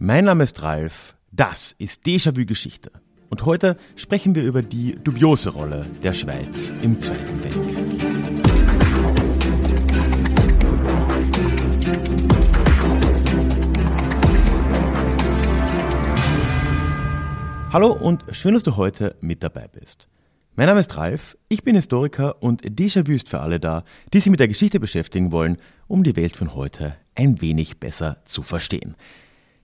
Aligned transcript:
Mein 0.00 0.26
Name 0.26 0.44
ist 0.44 0.62
Ralf, 0.62 1.16
das 1.32 1.74
ist 1.76 2.06
Déjà-vu 2.06 2.46
Geschichte. 2.46 2.92
Und 3.30 3.44
heute 3.44 3.76
sprechen 3.96 4.36
wir 4.36 4.44
über 4.44 4.62
die 4.62 4.94
dubiose 4.94 5.50
Rolle 5.50 5.84
der 6.04 6.14
Schweiz 6.14 6.70
im 6.82 7.00
Zweiten 7.00 7.42
Weltkrieg. 7.42 8.00
Hallo 17.72 17.90
und 17.90 18.24
schön, 18.30 18.54
dass 18.54 18.62
du 18.62 18.76
heute 18.76 19.16
mit 19.20 19.42
dabei 19.42 19.66
bist. 19.66 20.06
Mein 20.54 20.68
Name 20.68 20.78
ist 20.78 20.96
Ralf, 20.96 21.36
ich 21.48 21.64
bin 21.64 21.74
Historiker 21.74 22.40
und 22.40 22.62
Déjà-vu 22.62 23.10
ist 23.10 23.28
für 23.28 23.40
alle 23.40 23.58
da, 23.58 23.82
die 24.14 24.20
sich 24.20 24.30
mit 24.30 24.38
der 24.38 24.46
Geschichte 24.46 24.78
beschäftigen 24.78 25.32
wollen, 25.32 25.58
um 25.88 26.04
die 26.04 26.14
Welt 26.14 26.36
von 26.36 26.54
heute 26.54 26.94
ein 27.16 27.40
wenig 27.40 27.80
besser 27.80 28.22
zu 28.24 28.44
verstehen. 28.44 28.94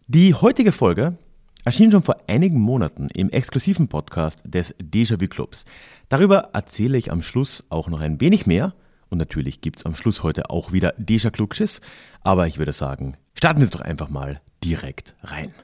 Die 0.07 0.35
heutige 0.35 0.71
Folge 0.71 1.17
erschien 1.65 1.91
schon 1.91 2.03
vor 2.03 2.19
einigen 2.27 2.61
Monaten 2.61 3.09
im 3.15 3.31
exklusiven 3.31 3.89
Podcast 3.89 4.39
des 4.45 4.75
Déjà-vu 4.79 5.29
Clubs. 5.29 5.65
Darüber 6.11 6.51
erzähle 6.53 6.99
ich 6.99 7.11
am 7.11 7.23
Schluss 7.23 7.65
auch 7.71 7.89
noch 7.89 8.01
ein 8.01 8.21
wenig 8.21 8.47
mehr. 8.47 8.75
Und 9.09 9.17
natürlich 9.17 9.63
gibt's 9.63 9.87
am 9.87 9.95
Schluss 9.95 10.23
heute 10.23 10.51
auch 10.51 10.73
wieder 10.73 10.95
Déjà 10.99 11.31
Klugschiss. 11.31 11.81
Aber 12.21 12.47
ich 12.47 12.59
würde 12.59 12.75
sagen, 12.75 13.17
starten 13.33 13.63
wir 13.63 13.69
doch 13.69 13.81
einfach 13.81 14.11
mal 14.11 14.43
direkt 14.63 15.17
rein. 15.23 15.55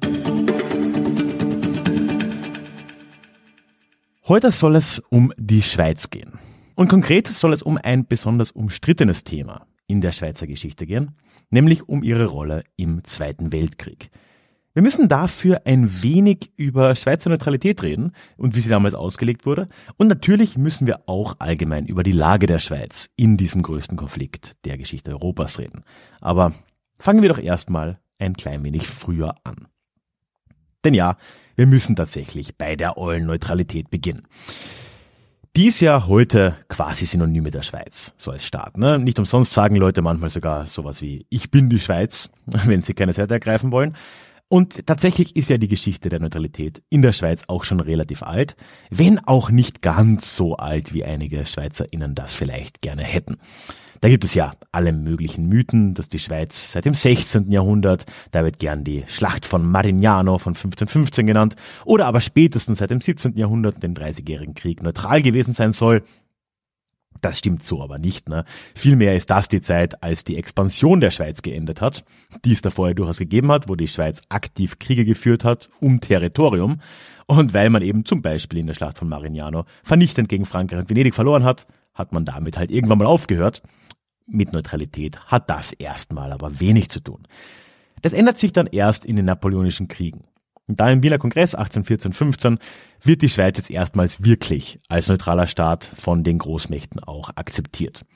Heute 4.26 4.52
soll 4.52 4.76
es 4.76 5.00
um 5.10 5.34
die 5.36 5.62
Schweiz 5.62 6.08
gehen. 6.08 6.38
Und 6.76 6.88
konkret 6.88 7.28
soll 7.28 7.52
es 7.52 7.60
um 7.60 7.76
ein 7.76 8.06
besonders 8.06 8.52
umstrittenes 8.52 9.22
Thema 9.22 9.66
in 9.86 10.00
der 10.00 10.12
Schweizer 10.12 10.46
Geschichte 10.46 10.86
gehen, 10.86 11.14
nämlich 11.50 11.90
um 11.90 12.02
ihre 12.02 12.24
Rolle 12.24 12.64
im 12.76 13.04
Zweiten 13.04 13.52
Weltkrieg. 13.52 14.10
Wir 14.80 14.84
müssen 14.84 15.10
dafür 15.10 15.60
ein 15.66 16.02
wenig 16.02 16.52
über 16.56 16.94
Schweizer 16.94 17.28
Neutralität 17.28 17.82
reden 17.82 18.12
und 18.38 18.56
wie 18.56 18.62
sie 18.62 18.70
damals 18.70 18.94
ausgelegt 18.94 19.44
wurde. 19.44 19.68
Und 19.98 20.08
natürlich 20.08 20.56
müssen 20.56 20.86
wir 20.86 21.02
auch 21.04 21.36
allgemein 21.38 21.84
über 21.84 22.02
die 22.02 22.12
Lage 22.12 22.46
der 22.46 22.58
Schweiz 22.58 23.10
in 23.14 23.36
diesem 23.36 23.60
größten 23.60 23.98
Konflikt 23.98 24.56
der 24.64 24.78
Geschichte 24.78 25.10
Europas 25.10 25.58
reden. 25.58 25.84
Aber 26.22 26.54
fangen 26.98 27.20
wir 27.20 27.28
doch 27.28 27.36
erstmal 27.36 28.00
ein 28.18 28.32
klein 28.32 28.64
wenig 28.64 28.88
früher 28.88 29.34
an. 29.44 29.68
Denn 30.82 30.94
ja, 30.94 31.18
wir 31.56 31.66
müssen 31.66 31.94
tatsächlich 31.94 32.56
bei 32.56 32.74
der 32.74 32.96
ollen 32.96 33.26
Neutralität 33.26 33.90
beginnen. 33.90 34.28
Die 35.56 35.66
ist 35.66 35.80
ja 35.80 36.06
heute 36.06 36.56
quasi 36.68 37.04
synonym 37.04 37.42
mit 37.42 37.52
der 37.52 37.62
Schweiz, 37.62 38.14
so 38.16 38.30
als 38.30 38.46
Staat. 38.46 38.78
Ne? 38.78 38.98
Nicht 38.98 39.18
umsonst 39.18 39.52
sagen 39.52 39.76
Leute 39.76 40.00
manchmal 40.00 40.30
sogar 40.30 40.64
sowas 40.64 41.02
wie, 41.02 41.26
ich 41.28 41.50
bin 41.50 41.68
die 41.68 41.80
Schweiz, 41.80 42.30
wenn 42.46 42.82
sie 42.82 42.94
keine 42.94 43.12
Seite 43.12 43.34
ergreifen 43.34 43.72
wollen. 43.72 43.94
Und 44.52 44.84
tatsächlich 44.84 45.36
ist 45.36 45.48
ja 45.48 45.58
die 45.58 45.68
Geschichte 45.68 46.08
der 46.08 46.18
Neutralität 46.18 46.82
in 46.90 47.02
der 47.02 47.12
Schweiz 47.12 47.44
auch 47.46 47.62
schon 47.62 47.78
relativ 47.78 48.24
alt, 48.24 48.56
wenn 48.90 49.20
auch 49.20 49.52
nicht 49.52 49.80
ganz 49.80 50.34
so 50.34 50.56
alt, 50.56 50.92
wie 50.92 51.04
einige 51.04 51.46
SchweizerInnen 51.46 52.16
das 52.16 52.34
vielleicht 52.34 52.82
gerne 52.82 53.04
hätten. 53.04 53.36
Da 54.00 54.08
gibt 54.08 54.24
es 54.24 54.34
ja 54.34 54.50
alle 54.72 54.92
möglichen 54.92 55.46
Mythen, 55.46 55.94
dass 55.94 56.08
die 56.08 56.18
Schweiz 56.18 56.72
seit 56.72 56.84
dem 56.84 56.94
16. 56.94 57.52
Jahrhundert, 57.52 58.06
da 58.32 58.42
wird 58.42 58.58
gern 58.58 58.82
die 58.82 59.04
Schlacht 59.06 59.46
von 59.46 59.64
Marignano 59.64 60.38
von 60.38 60.54
1515 60.54 61.28
genannt, 61.28 61.54
oder 61.84 62.06
aber 62.06 62.20
spätestens 62.20 62.78
seit 62.78 62.90
dem 62.90 63.00
17. 63.00 63.36
Jahrhundert, 63.36 63.80
dem 63.84 63.94
Dreißigjährigen 63.94 64.54
Krieg, 64.54 64.82
neutral 64.82 65.22
gewesen 65.22 65.52
sein 65.52 65.72
soll. 65.72 66.02
Das 67.20 67.38
stimmt 67.38 67.62
so 67.62 67.82
aber 67.82 67.98
nicht. 67.98 68.28
Ne? 68.28 68.44
Vielmehr 68.74 69.14
ist 69.14 69.30
das 69.30 69.48
die 69.48 69.60
Zeit, 69.60 70.02
als 70.02 70.24
die 70.24 70.36
Expansion 70.36 71.00
der 71.00 71.10
Schweiz 71.10 71.42
geendet 71.42 71.80
hat, 71.80 72.04
die 72.44 72.52
es 72.52 72.62
da 72.62 72.70
vorher 72.70 72.94
durchaus 72.94 73.18
gegeben 73.18 73.52
hat, 73.52 73.68
wo 73.68 73.76
die 73.76 73.88
Schweiz 73.88 74.22
aktiv 74.28 74.78
Kriege 74.78 75.04
geführt 75.04 75.44
hat 75.44 75.68
um 75.80 76.00
Territorium. 76.00 76.80
Und 77.26 77.52
weil 77.52 77.70
man 77.70 77.82
eben 77.82 78.04
zum 78.04 78.22
Beispiel 78.22 78.58
in 78.58 78.66
der 78.66 78.74
Schlacht 78.74 78.98
von 78.98 79.08
Marignano 79.08 79.64
vernichtend 79.82 80.28
gegen 80.28 80.46
Frankreich 80.46 80.80
und 80.80 80.90
Venedig 80.90 81.14
verloren 81.14 81.44
hat, 81.44 81.66
hat 81.94 82.12
man 82.12 82.24
damit 82.24 82.56
halt 82.56 82.70
irgendwann 82.70 82.98
mal 82.98 83.06
aufgehört. 83.06 83.62
Mit 84.26 84.52
Neutralität 84.52 85.20
hat 85.26 85.50
das 85.50 85.72
erstmal 85.72 86.32
aber 86.32 86.60
wenig 86.60 86.88
zu 86.88 87.00
tun. 87.00 87.26
Das 88.02 88.12
ändert 88.12 88.38
sich 88.38 88.52
dann 88.52 88.66
erst 88.66 89.04
in 89.04 89.16
den 89.16 89.26
Napoleonischen 89.26 89.88
Kriegen. 89.88 90.24
Und 90.70 90.78
da 90.78 90.88
im 90.88 91.02
Wiener 91.02 91.18
Kongress 91.18 91.58
1814-15 91.58 92.58
wird 93.02 93.22
die 93.22 93.28
Schweiz 93.28 93.56
jetzt 93.56 93.72
erstmals 93.72 94.22
wirklich 94.22 94.78
als 94.86 95.08
neutraler 95.08 95.48
Staat 95.48 95.84
von 95.84 96.22
den 96.22 96.38
Großmächten 96.38 97.02
auch 97.02 97.30
akzeptiert. 97.34 98.06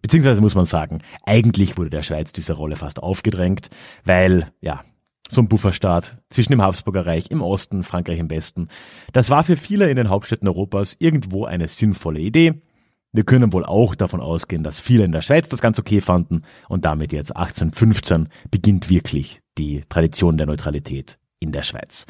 Beziehungsweise 0.00 0.40
muss 0.40 0.56
man 0.56 0.64
sagen, 0.64 0.98
eigentlich 1.22 1.78
wurde 1.78 1.90
der 1.90 2.02
Schweiz 2.02 2.32
diese 2.32 2.54
Rolle 2.54 2.74
fast 2.74 3.00
aufgedrängt, 3.00 3.70
weil, 4.04 4.48
ja, 4.60 4.82
so 5.30 5.42
ein 5.42 5.48
Bufferstaat 5.48 6.16
zwischen 6.28 6.50
dem 6.50 6.60
Habsburger 6.60 7.06
Reich 7.06 7.30
im 7.30 7.40
Osten, 7.40 7.84
Frankreich 7.84 8.18
im 8.18 8.30
Westen, 8.30 8.66
das 9.12 9.30
war 9.30 9.44
für 9.44 9.54
viele 9.54 9.88
in 9.88 9.96
den 9.96 10.08
Hauptstädten 10.08 10.48
Europas 10.48 10.96
irgendwo 10.98 11.44
eine 11.44 11.68
sinnvolle 11.68 12.18
Idee. 12.18 12.62
Wir 13.12 13.22
können 13.22 13.52
wohl 13.52 13.64
auch 13.64 13.94
davon 13.94 14.20
ausgehen, 14.20 14.64
dass 14.64 14.80
viele 14.80 15.04
in 15.04 15.12
der 15.12 15.22
Schweiz 15.22 15.48
das 15.48 15.60
ganz 15.60 15.78
okay 15.78 16.00
fanden 16.00 16.42
und 16.68 16.84
damit 16.84 17.12
jetzt 17.12 17.36
1815 17.36 18.28
beginnt 18.50 18.90
wirklich 18.90 19.40
die 19.56 19.82
Tradition 19.88 20.36
der 20.36 20.46
Neutralität 20.48 21.20
in 21.42 21.52
der 21.52 21.62
Schweiz. 21.62 22.06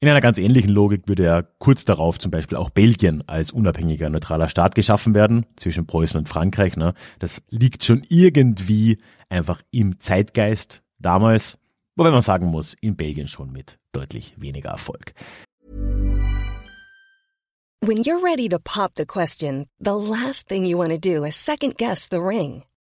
In 0.00 0.10
einer 0.10 0.20
ganz 0.20 0.36
ähnlichen 0.36 0.70
Logik 0.70 1.08
würde 1.08 1.24
ja 1.24 1.42
kurz 1.42 1.86
darauf 1.86 2.18
zum 2.18 2.30
Beispiel 2.30 2.58
auch 2.58 2.68
Belgien 2.68 3.26
als 3.26 3.50
unabhängiger 3.50 4.10
neutraler 4.10 4.50
Staat 4.50 4.74
geschaffen 4.74 5.14
werden, 5.14 5.46
zwischen 5.56 5.86
Preußen 5.86 6.18
und 6.18 6.28
Frankreich. 6.28 6.76
Ne? 6.76 6.92
Das 7.20 7.40
liegt 7.48 7.84
schon 7.84 8.02
irgendwie 8.10 8.98
einfach 9.30 9.62
im 9.70 9.98
Zeitgeist 10.00 10.82
damals, 10.98 11.56
wobei 11.96 12.10
man 12.10 12.20
sagen 12.20 12.48
muss, 12.48 12.74
in 12.82 12.96
Belgien 12.96 13.28
schon 13.28 13.50
mit 13.50 13.78
deutlich 13.92 14.34
weniger 14.36 14.70
Erfolg. 14.70 15.14
When 17.80 17.98
you're 17.98 18.22
ready 18.22 18.48
to 18.48 18.58
pop 18.58 18.92
the 18.96 19.06
question, 19.06 19.66
the 19.78 19.92
last 19.92 20.48
thing 20.48 20.66
you 20.66 20.78
want 20.78 20.90
to 20.90 20.98
do 20.98 21.24
is 21.24 21.34
second 21.34 21.78
guess 21.78 22.08
the 22.10 22.20
ring. 22.20 22.64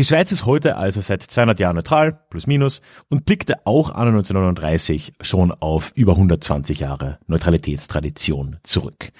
Die 0.00 0.06
Schweiz 0.06 0.32
ist 0.32 0.46
heute 0.46 0.78
also 0.78 1.02
seit 1.02 1.22
200 1.22 1.60
Jahren 1.60 1.76
neutral, 1.76 2.18
plus 2.30 2.46
minus, 2.46 2.80
und 3.10 3.26
blickte 3.26 3.66
auch 3.66 3.90
an 3.90 4.08
1939 4.08 5.12
schon 5.20 5.52
auf 5.52 5.92
über 5.94 6.12
120 6.12 6.78
Jahre 6.80 7.18
Neutralitätstradition 7.26 8.56
zurück. 8.62 9.12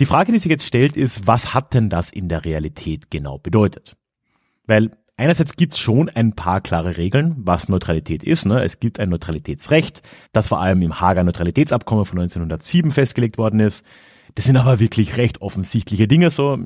Die 0.00 0.06
Frage, 0.06 0.32
die 0.32 0.38
sich 0.38 0.50
jetzt 0.50 0.64
stellt, 0.64 0.96
ist, 0.96 1.26
was 1.26 1.52
hat 1.52 1.74
denn 1.74 1.90
das 1.90 2.10
in 2.10 2.30
der 2.30 2.46
Realität 2.46 3.10
genau 3.10 3.36
bedeutet? 3.36 3.98
Weil 4.66 4.92
einerseits 5.18 5.56
gibt 5.56 5.74
es 5.74 5.78
schon 5.78 6.08
ein 6.08 6.32
paar 6.32 6.62
klare 6.62 6.96
Regeln, 6.96 7.34
was 7.36 7.68
Neutralität 7.68 8.22
ist. 8.22 8.46
Ne? 8.46 8.62
Es 8.62 8.80
gibt 8.80 8.98
ein 8.98 9.10
Neutralitätsrecht, 9.10 10.00
das 10.32 10.48
vor 10.48 10.62
allem 10.62 10.80
im 10.80 11.00
Hager 11.00 11.22
Neutralitätsabkommen 11.22 12.06
von 12.06 12.18
1907 12.18 12.92
festgelegt 12.92 13.36
worden 13.36 13.60
ist. 13.60 13.84
Das 14.36 14.46
sind 14.46 14.56
aber 14.56 14.80
wirklich 14.80 15.18
recht 15.18 15.42
offensichtliche 15.42 16.08
Dinge 16.08 16.30
so. 16.30 16.58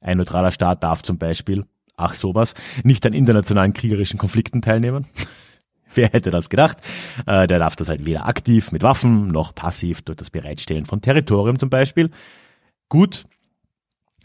Ein 0.00 0.18
neutraler 0.18 0.50
Staat 0.50 0.82
darf 0.82 1.02
zum 1.04 1.18
Beispiel 1.18 1.64
ach 1.98 2.14
sowas, 2.14 2.54
nicht 2.84 3.04
an 3.06 3.12
internationalen 3.12 3.74
kriegerischen 3.74 4.18
Konflikten 4.18 4.62
teilnehmen. 4.62 5.06
Wer 5.94 6.08
hätte 6.08 6.30
das 6.30 6.50
gedacht? 6.50 6.78
Äh, 7.26 7.46
der 7.46 7.58
darf 7.58 7.76
das 7.76 7.88
halt 7.88 8.04
weder 8.04 8.26
aktiv 8.26 8.72
mit 8.72 8.82
Waffen 8.82 9.28
noch 9.28 9.54
passiv 9.54 10.02
durch 10.02 10.16
das 10.16 10.30
Bereitstellen 10.30 10.86
von 10.86 11.00
Territorium 11.00 11.58
zum 11.58 11.70
Beispiel. 11.70 12.10
Gut. 12.88 13.24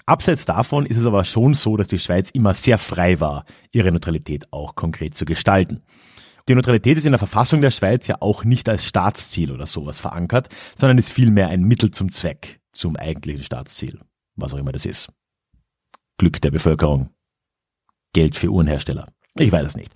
Abseits 0.06 0.46
davon 0.46 0.86
ist 0.86 0.98
es 0.98 1.06
aber 1.06 1.24
schon 1.24 1.54
so, 1.54 1.78
dass 1.78 1.88
die 1.88 2.00
Schweiz 2.00 2.30
immer 2.32 2.54
sehr 2.54 2.78
frei 2.78 3.22
war, 3.22 3.46
ihre 3.72 3.92
Neutralität 3.92 4.52
auch 4.52 4.76
konkret 4.76 5.16
zu 5.16 5.24
gestalten. 5.24 5.82
Die 6.50 6.56
Neutralität 6.56 6.98
ist 6.98 7.06
in 7.06 7.14
der 7.14 7.20
Verfassung 7.20 7.62
der 7.62 7.72
Schweiz 7.72 8.08
ja 8.08 8.18
auch 8.20 8.44
nicht 8.44 8.68
als 8.68 8.84
Staatsziel 8.84 9.50
oder 9.52 9.66
sowas 9.66 10.02
verankert, 10.02 10.50
sondern 10.76 10.98
ist 10.98 11.12
vielmehr 11.12 11.48
ein 11.48 11.62
Mittel 11.62 11.92
zum 11.92 12.12
Zweck, 12.12 12.60
zum 12.74 12.98
eigentlichen 12.98 13.44
Staatsziel, 13.44 14.02
was 14.36 14.54
auch 14.54 14.58
immer 14.58 14.74
das 14.74 14.86
ist. 14.86 15.08
Glück 16.18 16.42
der 16.42 16.52
Bevölkerung, 16.52 17.12
Geld 18.14 18.38
für 18.38 18.50
Uhrenhersteller. 18.50 19.08
Ich 19.38 19.52
weiß 19.52 19.68
es 19.68 19.76
nicht. 19.76 19.92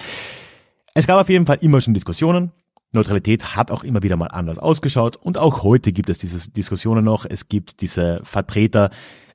Es 0.93 1.07
gab 1.07 1.19
auf 1.19 1.29
jeden 1.29 1.45
Fall 1.45 1.57
immer 1.61 1.79
schon 1.79 1.93
Diskussionen. 1.93 2.51
Neutralität 2.91 3.55
hat 3.55 3.69
auch 3.69 3.83
immer 3.83 4.01
wieder 4.01 4.15
mal 4.15 4.27
anders 4.27 4.59
ausgeschaut 4.59 5.17
und 5.17 5.37
auch 5.37 5.63
heute 5.63 5.91
gibt 5.91 6.09
es 6.09 6.17
diese 6.17 6.49
Diskussionen 6.49 7.05
noch. 7.05 7.25
Es 7.25 7.49
gibt 7.49 7.81
diese 7.81 8.21
Vertreter 8.23 8.89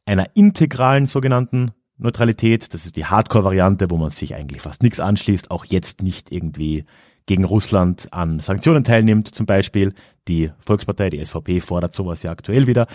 einer 0.06 0.26
integralen 0.34 1.06
sogenannten 1.06 1.70
Neutralität. 1.98 2.74
Das 2.74 2.84
ist 2.84 2.96
die 2.96 3.06
Hardcore-Variante, 3.06 3.90
wo 3.90 3.96
man 3.96 4.10
sich 4.10 4.34
eigentlich 4.34 4.62
fast 4.62 4.82
nichts 4.82 5.00
anschließt, 5.00 5.50
auch 5.50 5.64
jetzt 5.64 6.02
nicht 6.02 6.32
irgendwie 6.32 6.84
gegen 7.26 7.44
Russland 7.44 8.08
an 8.12 8.40
Sanktionen 8.40 8.84
teilnimmt, 8.84 9.34
zum 9.34 9.46
Beispiel. 9.46 9.94
Die 10.28 10.50
Volkspartei, 10.58 11.10
die 11.10 11.24
SVP, 11.24 11.60
fordert 11.60 11.94
sowas 11.94 12.22
ja 12.22 12.30
aktuell 12.30 12.66
wieder. 12.66 12.86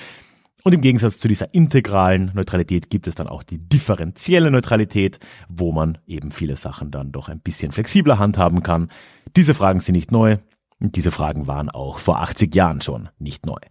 Und 0.68 0.74
im 0.74 0.82
Gegensatz 0.82 1.18
zu 1.18 1.30
dieser 1.30 1.54
integralen 1.54 2.32
Neutralität 2.34 2.90
gibt 2.90 3.08
es 3.08 3.16
dann 3.16 3.30
auch 3.30 3.42
die 3.42 3.58
differenzielle 3.58 4.52
Neutralität, 4.52 5.18
wo 5.48 5.72
man 5.72 5.98
eben 6.08 6.30
viele 6.30 6.58
Sachen 6.58 6.92
dann 6.92 7.14
doch 7.14 7.30
ein 7.30 7.40
bisschen 7.40 7.72
flexibler 7.72 8.20
handhaben 8.20 8.64
kann. 8.64 8.90
Diese 9.38 9.54
Fragen 9.54 9.80
sind 9.80 9.96
nicht 9.96 10.12
neu 10.12 10.40
und 10.82 10.98
diese 10.98 11.12
Fragen 11.12 11.48
waren 11.48 11.70
auch 11.70 12.00
vor 12.00 12.20
80 12.20 12.54
Jahren 12.54 12.82
schon 12.82 13.08
nicht 13.18 13.46
neu. 13.46 13.62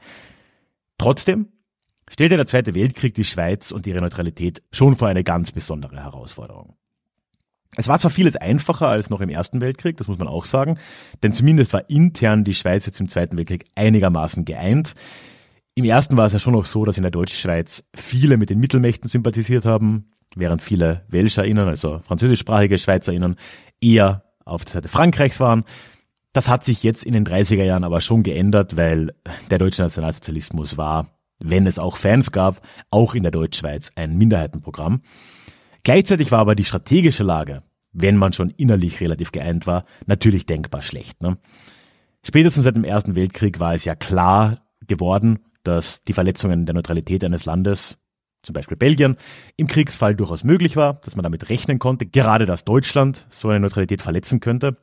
Trotzdem 0.97 1.49
stellte 2.09 2.39
der 2.39 2.47
Zweite 2.47 2.75
Weltkrieg 2.75 3.13
die 3.13 3.25
Schweiz 3.25 3.73
und 3.73 3.87
ihre 3.87 4.01
Neutralität 4.01 4.63
schon 4.73 4.97
vor 4.97 5.09
eine 5.09 5.23
ganz 5.23 5.53
besondere 5.53 6.03
Herausforderung. 6.03 6.77
Es 7.77 7.89
war 7.89 7.99
zwar 7.99 8.11
vieles 8.11 8.37
einfacher 8.37 8.89
als 8.89 9.11
noch 9.11 9.21
im 9.21 9.29
Ersten 9.29 9.61
Weltkrieg, 9.61 9.99
das 9.99 10.09
muss 10.09 10.17
man 10.17 10.29
auch 10.29 10.47
sagen, 10.47 10.79
denn 11.23 11.35
zumindest 11.35 11.75
war 11.75 11.91
intern 11.91 12.43
die 12.43 12.55
Schweiz 12.55 12.87
jetzt 12.87 13.01
im 13.01 13.11
Zweiten 13.11 13.37
Weltkrieg 13.37 13.67
einigermaßen 13.75 14.47
geeint. 14.47 14.95
Im 15.79 15.85
Ersten 15.85 16.17
war 16.17 16.25
es 16.25 16.33
ja 16.33 16.39
schon 16.39 16.55
noch 16.55 16.65
so, 16.65 16.87
dass 16.87 16.97
in 16.97 17.03
der 17.03 17.11
Deutschschweiz 17.11 17.85
viele 17.95 18.39
mit 18.39 18.49
den 18.49 18.59
Mittelmächten 18.59 19.11
sympathisiert 19.11 19.67
haben, 19.67 20.11
während 20.35 20.63
viele 20.63 21.05
WelscherInnen, 21.09 21.69
also 21.69 22.01
französischsprachige 22.03 22.79
SchweizerInnen, 22.79 23.37
eher 23.79 24.25
auf 24.47 24.65
der 24.65 24.73
Seite 24.73 24.89
Frankreichs 24.89 25.39
waren. 25.39 25.65
Das 26.33 26.49
hat 26.49 26.65
sich 26.65 26.83
jetzt 26.83 27.05
in 27.05 27.13
den 27.13 27.27
30er 27.27 27.63
Jahren 27.63 27.85
aber 27.85 28.01
schon 28.01 28.23
geändert, 28.23 28.79
weil 28.79 29.15
der 29.51 29.59
deutsche 29.59 29.83
Nationalsozialismus 29.83 30.79
war, 30.79 31.09
wenn 31.41 31.67
es 31.67 31.79
auch 31.79 31.99
Fans 31.99 32.33
gab, 32.33 32.63
auch 32.91 33.15
in 33.15 33.23
der 33.23 33.33
Deutschschweiz 33.33 33.93
ein 33.97 34.17
Minderheitenprogramm. 34.17 35.03
Gleichzeitig 35.83 36.33
war 36.33 36.39
aber 36.39 36.55
die 36.55 36.65
strategische 36.65 37.23
Lage, 37.23 37.63
wenn 37.93 38.17
man 38.17 38.33
schon 38.33 38.49
innerlich 38.49 38.99
relativ 39.03 39.31
geeint 39.31 39.67
war, 39.67 39.85
natürlich 40.07 40.47
denkbar 40.47 40.81
schlecht. 40.81 41.23
Ne? 41.23 41.37
Spätestens 42.25 42.65
seit 42.65 42.77
dem 42.77 42.85
Ersten 42.85 43.15
Weltkrieg 43.15 43.61
war 43.61 43.75
es 43.75 43.85
ja 43.85 43.95
klar 43.95 44.63
geworden, 44.87 45.41
dass 45.67 46.03
die 46.05 46.13
Verletzungen 46.13 46.67
der 46.67 46.75
Neutralität 46.75 47.25
eines 47.25 47.45
Landes 47.45 47.99
zum 48.47 48.55
Beispiel 48.55 48.77
Belgien, 48.77 49.17
im 49.57 49.67
Kriegsfall 49.67 50.15
durchaus 50.15 50.45
möglich 50.45 50.77
war, 50.77 51.01
dass 51.05 51.17
man 51.17 51.25
damit 51.25 51.51
rechnen 51.51 51.79
konnte, 51.79 52.07
gerade 52.07 52.47
dass 52.47 52.65
Deutschland 52.65 53.27
so 53.29 53.49
eine 53.49 53.61
Neutralität 53.61 54.01
verletzen 54.01 54.41
könnte. 54.41 54.77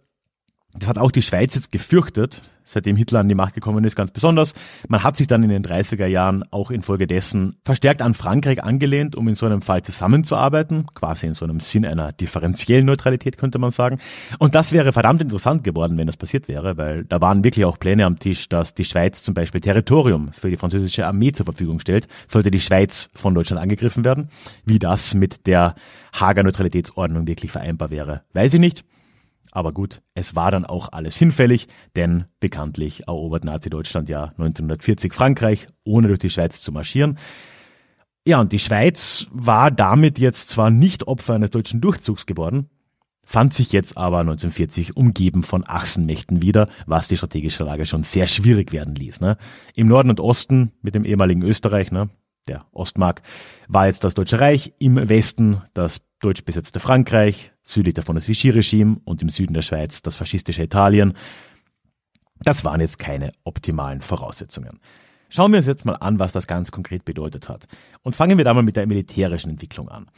Das 0.76 0.90
hat 0.90 0.98
auch 0.98 1.12
die 1.12 1.22
Schweiz 1.22 1.54
jetzt 1.54 1.72
gefürchtet, 1.72 2.42
seitdem 2.66 2.96
Hitler 2.96 3.20
an 3.20 3.30
die 3.30 3.36
Macht 3.36 3.54
gekommen 3.54 3.84
ist, 3.84 3.96
ganz 3.96 4.10
besonders. 4.10 4.56
Man 4.88 5.04
hat 5.04 5.18
sich 5.18 5.28
dann 5.28 5.44
in 5.44 5.50
den 5.50 5.64
30er 5.64 6.08
Jahren 6.08 6.44
auch 6.50 6.72
infolgedessen 6.72 7.58
verstärkt 7.64 8.02
an 8.02 8.16
Frankreich 8.16 8.64
angelehnt, 8.64 9.16
um 9.16 9.28
in 9.28 9.36
so 9.36 9.46
einem 9.46 9.62
Fall 9.62 9.84
zusammenzuarbeiten, 9.84 10.88
quasi 10.96 11.28
in 11.28 11.36
so 11.36 11.46
einem 11.46 11.60
Sinn 11.60 11.86
einer 11.86 12.12
differenziellen 12.12 12.88
Neutralität, 12.88 13.38
könnte 13.38 13.60
man 13.60 13.70
sagen. 13.70 14.00
Und 14.40 14.56
das 14.56 14.72
wäre 14.72 14.94
verdammt 14.94 15.22
interessant 15.22 15.64
geworden, 15.64 15.96
wenn 16.00 16.08
das 16.08 16.18
passiert 16.18 16.48
wäre, 16.48 16.76
weil 16.76 17.04
da 17.04 17.22
waren 17.22 17.44
wirklich 17.44 17.66
auch 17.66 17.78
Pläne 17.78 18.06
am 18.06 18.18
Tisch, 18.18 18.50
dass 18.50 18.74
die 18.74 18.86
Schweiz 18.86 19.22
zum 19.22 19.36
Beispiel 19.36 19.62
Territorium 19.62 20.34
für 20.34 20.50
die 20.50 20.58
französische 20.58 21.06
Armee 21.06 21.34
zur 21.34 21.46
Verfügung 21.46 21.80
stellt, 21.80 22.08
sollte 22.28 22.50
die 22.50 22.62
Schweiz 22.62 23.10
von 23.14 23.36
Deutschland 23.36 23.62
angegriffen 23.62 24.04
werden. 24.04 24.30
Wie 24.66 24.80
das 24.80 25.14
mit 25.14 25.46
der 25.46 25.76
Hager 26.14 26.42
Neutralitätsordnung 26.42 27.28
wirklich 27.28 27.52
vereinbar 27.52 27.92
wäre, 27.92 28.22
weiß 28.34 28.56
ich 28.56 28.60
nicht. 28.60 28.84
Aber 29.52 29.72
gut, 29.72 30.02
es 30.16 30.36
war 30.36 30.52
dann 30.52 30.66
auch 30.66 30.90
alles 30.92 31.16
hinfällig, 31.16 31.68
denn 31.96 32.26
bekanntlich 32.40 33.08
erobert 33.08 33.44
Nazi-Deutschland 33.44 34.10
ja 34.10 34.26
1940 34.38 35.14
Frankreich, 35.14 35.68
ohne 35.84 36.08
durch 36.08 36.20
die 36.20 36.30
Schweiz 36.30 36.62
zu 36.62 36.72
marschieren. 36.72 37.20
Ja, 38.26 38.40
und 38.40 38.52
die 38.52 38.60
Schweiz 38.60 39.28
war 39.32 39.70
damit 39.70 40.18
jetzt 40.18 40.50
zwar 40.50 40.70
nicht 40.70 41.08
Opfer 41.08 41.36
eines 41.36 41.52
deutschen 41.52 41.82
Durchzugs 41.82 42.26
geworden, 42.26 42.70
fand 43.26 43.54
sich 43.54 43.72
jetzt 43.72 43.98
aber 43.98 44.20
1940 44.20 44.98
umgeben 44.98 45.44
von 45.44 45.64
Achsenmächten 45.68 46.42
wieder, 46.42 46.70
was 46.86 47.08
die 47.08 47.18
strategische 47.18 47.64
Lage 47.64 47.86
schon 47.86 48.04
sehr 48.04 48.28
schwierig 48.28 48.72
werden 48.72 48.96
ließ. 48.96 49.22
Ne? 49.22 49.38
Im 49.76 49.88
Norden 49.88 50.10
und 50.10 50.20
Osten 50.20 50.72
mit 50.82 50.96
dem 50.96 51.06
ehemaligen 51.06 51.44
Österreich, 51.44 51.92
ne? 51.92 52.10
der 52.48 52.66
Ostmark, 52.72 53.22
war 53.68 53.88
jetzt 53.88 54.04
das 54.04 54.14
Deutsche 54.14 54.40
Reich, 54.40 54.74
im 54.80 55.10
Westen 55.10 55.62
das 55.74 56.02
deutsch 56.24 56.46
besetzte 56.46 56.80
Frankreich, 56.80 57.52
südlich 57.64 57.94
davon 57.94 58.16
das 58.16 58.28
Vichy-Regime 58.28 58.98
und 59.06 59.22
im 59.22 59.30
Süden 59.30 59.54
der 59.54 59.62
Schweiz 59.62 60.02
das 60.02 60.16
faschistische 60.16 60.64
Italien. 60.64 61.14
Das 62.40 62.64
waren 62.64 62.82
jetzt 62.82 63.00
keine 63.00 63.32
optimalen 63.44 64.02
Voraussetzungen. 64.02 64.80
Schauen 65.30 65.52
wir 65.52 65.58
uns 65.58 65.66
jetzt 65.66 65.86
mal 65.86 65.96
an, 65.96 66.20
was 66.20 66.32
das 66.32 66.46
ganz 66.46 66.72
konkret 66.72 67.06
bedeutet 67.06 67.50
hat. 67.50 67.68
Und 68.02 68.16
fangen 68.16 68.38
wir 68.38 68.46
da 68.46 68.54
mal 68.54 68.64
mit 68.64 68.76
der 68.76 68.86
militärischen 68.86 69.50
Entwicklung 69.50 69.90
an. 69.90 70.12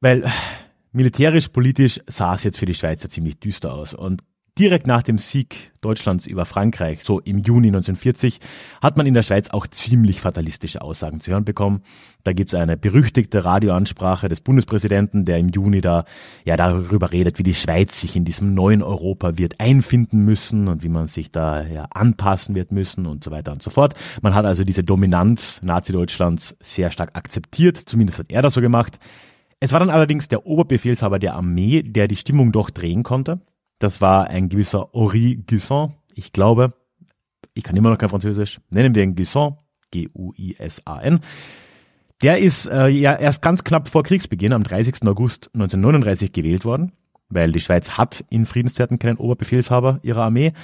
Weil 0.00 0.28
militärisch, 0.92 1.48
politisch 1.48 2.00
sah 2.06 2.34
es 2.34 2.44
jetzt 2.44 2.58
für 2.58 2.66
die 2.66 2.74
Schweizer 2.74 3.08
ziemlich 3.08 3.38
düster 3.38 3.72
aus. 3.72 3.94
Und 3.94 4.22
Direkt 4.56 4.86
nach 4.86 5.02
dem 5.02 5.18
Sieg 5.18 5.72
Deutschlands 5.80 6.26
über 6.26 6.44
Frankreich, 6.44 7.02
so 7.02 7.18
im 7.18 7.38
Juni 7.38 7.66
1940, 7.66 8.38
hat 8.80 8.96
man 8.96 9.04
in 9.04 9.12
der 9.12 9.24
Schweiz 9.24 9.50
auch 9.50 9.66
ziemlich 9.66 10.20
fatalistische 10.20 10.80
Aussagen 10.80 11.18
zu 11.18 11.32
hören 11.32 11.44
bekommen. 11.44 11.82
Da 12.22 12.32
gibt's 12.32 12.54
eine 12.54 12.76
berüchtigte 12.76 13.44
Radioansprache 13.44 14.28
des 14.28 14.42
Bundespräsidenten, 14.42 15.24
der 15.24 15.38
im 15.38 15.48
Juni 15.48 15.80
da 15.80 16.04
ja 16.44 16.56
darüber 16.56 17.10
redet, 17.10 17.40
wie 17.40 17.42
die 17.42 17.56
Schweiz 17.56 18.00
sich 18.00 18.14
in 18.14 18.24
diesem 18.24 18.54
neuen 18.54 18.84
Europa 18.84 19.38
wird 19.38 19.58
einfinden 19.58 20.24
müssen 20.24 20.68
und 20.68 20.84
wie 20.84 20.88
man 20.88 21.08
sich 21.08 21.32
da 21.32 21.66
ja 21.66 21.86
anpassen 21.90 22.54
wird 22.54 22.70
müssen 22.70 23.06
und 23.06 23.24
so 23.24 23.32
weiter 23.32 23.50
und 23.50 23.60
so 23.60 23.70
fort. 23.70 23.94
Man 24.22 24.36
hat 24.36 24.44
also 24.44 24.62
diese 24.62 24.84
Dominanz 24.84 25.62
Nazi-Deutschlands 25.64 26.56
sehr 26.60 26.92
stark 26.92 27.16
akzeptiert, 27.16 27.76
zumindest 27.76 28.20
hat 28.20 28.30
er 28.30 28.42
das 28.42 28.54
so 28.54 28.60
gemacht. 28.60 29.00
Es 29.58 29.72
war 29.72 29.80
dann 29.80 29.90
allerdings 29.90 30.28
der 30.28 30.46
Oberbefehlshaber 30.46 31.18
der 31.18 31.34
Armee, 31.34 31.82
der 31.82 32.06
die 32.06 32.14
Stimmung 32.14 32.52
doch 32.52 32.70
drehen 32.70 33.02
konnte. 33.02 33.40
Das 33.84 34.00
war 34.00 34.28
ein 34.28 34.48
gewisser 34.48 34.88
Henri 34.94 35.44
Guisson. 35.46 35.92
Ich 36.14 36.32
glaube, 36.32 36.72
ich 37.52 37.62
kann 37.62 37.76
immer 37.76 37.90
noch 37.90 37.98
kein 37.98 38.08
Französisch. 38.08 38.58
Nennen 38.70 38.94
wir 38.94 39.02
ihn 39.02 39.14
Guisson. 39.14 39.58
G-U-I-S-A-N. 39.90 41.20
Der 42.22 42.38
ist 42.38 42.64
äh, 42.64 42.88
ja 42.88 43.14
erst 43.14 43.42
ganz 43.42 43.62
knapp 43.62 43.88
vor 43.88 44.02
Kriegsbeginn 44.02 44.54
am 44.54 44.62
30. 44.62 45.06
August 45.06 45.50
1939 45.52 46.32
gewählt 46.32 46.64
worden, 46.64 46.92
weil 47.28 47.52
die 47.52 47.60
Schweiz 47.60 47.98
hat 47.98 48.24
in 48.30 48.46
Friedenszeiten 48.46 48.98
keinen 48.98 49.18
Oberbefehlshaber 49.18 50.00
ihrer 50.02 50.22
Armee. 50.22 50.54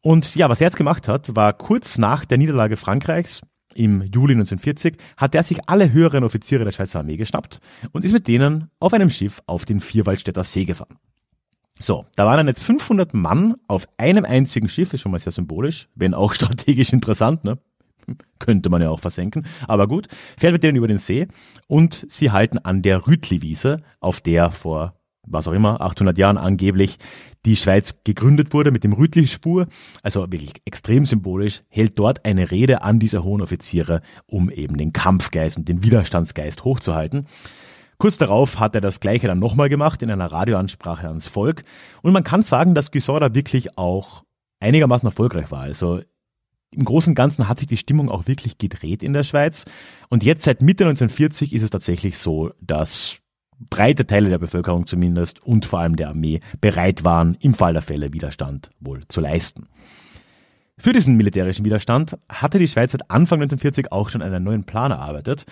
Und 0.00 0.34
ja, 0.34 0.48
was 0.48 0.60
er 0.60 0.66
jetzt 0.66 0.76
gemacht 0.76 1.06
hat, 1.06 1.36
war 1.36 1.52
kurz 1.52 1.98
nach 1.98 2.24
der 2.24 2.38
Niederlage 2.38 2.76
Frankreichs 2.76 3.42
im 3.76 4.02
Juli 4.02 4.32
1940 4.32 4.96
hat 5.16 5.36
er 5.36 5.44
sich 5.44 5.68
alle 5.68 5.92
höheren 5.92 6.24
Offiziere 6.24 6.64
der 6.64 6.72
Schweizer 6.72 6.98
Armee 6.98 7.16
geschnappt 7.16 7.60
und 7.92 8.04
ist 8.04 8.12
mit 8.12 8.26
denen 8.26 8.72
auf 8.80 8.92
einem 8.92 9.10
Schiff 9.10 9.40
auf 9.46 9.64
den 9.64 9.78
Vierwaldstätter 9.78 10.42
See 10.42 10.64
gefahren. 10.64 10.98
So, 11.78 12.06
da 12.16 12.24
waren 12.24 12.38
dann 12.38 12.48
jetzt 12.48 12.62
500 12.62 13.12
Mann 13.12 13.54
auf 13.68 13.86
einem 13.98 14.24
einzigen 14.24 14.68
Schiff, 14.68 14.94
ist 14.94 15.02
schon 15.02 15.12
mal 15.12 15.18
sehr 15.18 15.32
symbolisch, 15.32 15.88
wenn 15.94 16.14
auch 16.14 16.34
strategisch 16.34 16.92
interessant, 16.92 17.44
ne? 17.44 17.58
Könnte 18.38 18.70
man 18.70 18.80
ja 18.80 18.90
auch 18.90 19.00
versenken. 19.00 19.46
Aber 19.66 19.88
gut, 19.88 20.06
fährt 20.38 20.52
mit 20.52 20.62
denen 20.62 20.76
über 20.76 20.86
den 20.86 20.98
See 20.98 21.26
und 21.66 22.06
sie 22.08 22.30
halten 22.30 22.58
an 22.58 22.82
der 22.82 23.08
Rütli-Wiese, 23.08 23.82
auf 23.98 24.20
der 24.20 24.52
vor, 24.52 24.94
was 25.26 25.48
auch 25.48 25.52
immer, 25.52 25.80
800 25.80 26.16
Jahren 26.16 26.38
angeblich 26.38 26.98
die 27.46 27.56
Schweiz 27.56 27.96
gegründet 28.04 28.52
wurde 28.52 28.70
mit 28.70 28.84
dem 28.84 28.92
Rütli-Spur. 28.92 29.66
Also 30.02 30.20
wirklich 30.30 30.52
extrem 30.66 31.04
symbolisch, 31.04 31.62
hält 31.68 31.98
dort 31.98 32.24
eine 32.24 32.52
Rede 32.52 32.82
an 32.82 33.00
diese 33.00 33.24
hohen 33.24 33.42
Offiziere, 33.42 34.02
um 34.26 34.50
eben 34.50 34.76
den 34.76 34.92
Kampfgeist 34.92 35.56
und 35.56 35.68
den 35.68 35.82
Widerstandsgeist 35.82 36.64
hochzuhalten. 36.64 37.26
Kurz 37.98 38.18
darauf 38.18 38.58
hat 38.58 38.74
er 38.74 38.80
das 38.80 39.00
Gleiche 39.00 39.26
dann 39.26 39.38
nochmal 39.38 39.68
gemacht 39.68 40.02
in 40.02 40.10
einer 40.10 40.30
Radioansprache 40.30 41.08
ans 41.08 41.28
Volk. 41.28 41.64
Und 42.02 42.12
man 42.12 42.24
kann 42.24 42.42
sagen, 42.42 42.74
dass 42.74 42.90
Guisson 42.90 43.34
wirklich 43.34 43.78
auch 43.78 44.24
einigermaßen 44.60 45.06
erfolgreich 45.06 45.50
war. 45.50 45.62
Also 45.62 46.02
im 46.70 46.84
Großen 46.84 47.12
und 47.12 47.14
Ganzen 47.14 47.48
hat 47.48 47.58
sich 47.58 47.68
die 47.68 47.76
Stimmung 47.76 48.10
auch 48.10 48.26
wirklich 48.26 48.58
gedreht 48.58 49.02
in 49.02 49.12
der 49.12 49.24
Schweiz. 49.24 49.64
Und 50.08 50.24
jetzt 50.24 50.44
seit 50.44 50.62
Mitte 50.62 50.84
1940 50.84 51.54
ist 51.54 51.62
es 51.62 51.70
tatsächlich 51.70 52.18
so, 52.18 52.50
dass 52.60 53.16
breite 53.58 54.06
Teile 54.06 54.28
der 54.28 54.38
Bevölkerung 54.38 54.86
zumindest 54.86 55.42
und 55.42 55.64
vor 55.64 55.78
allem 55.78 55.96
der 55.96 56.08
Armee 56.08 56.40
bereit 56.60 57.04
waren, 57.04 57.36
im 57.40 57.54
Fall 57.54 57.72
der 57.72 57.82
Fälle 57.82 58.12
Widerstand 58.12 58.70
wohl 58.80 59.02
zu 59.08 59.20
leisten. 59.20 59.68
Für 60.78 60.92
diesen 60.92 61.16
militärischen 61.16 61.64
Widerstand 61.64 62.18
hatte 62.28 62.58
die 62.58 62.68
Schweiz 62.68 62.92
seit 62.92 63.10
Anfang 63.10 63.40
1940 63.40 63.92
auch 63.92 64.10
schon 64.10 64.20
einen 64.20 64.44
neuen 64.44 64.64
Plan 64.64 64.90
erarbeitet. 64.90 65.46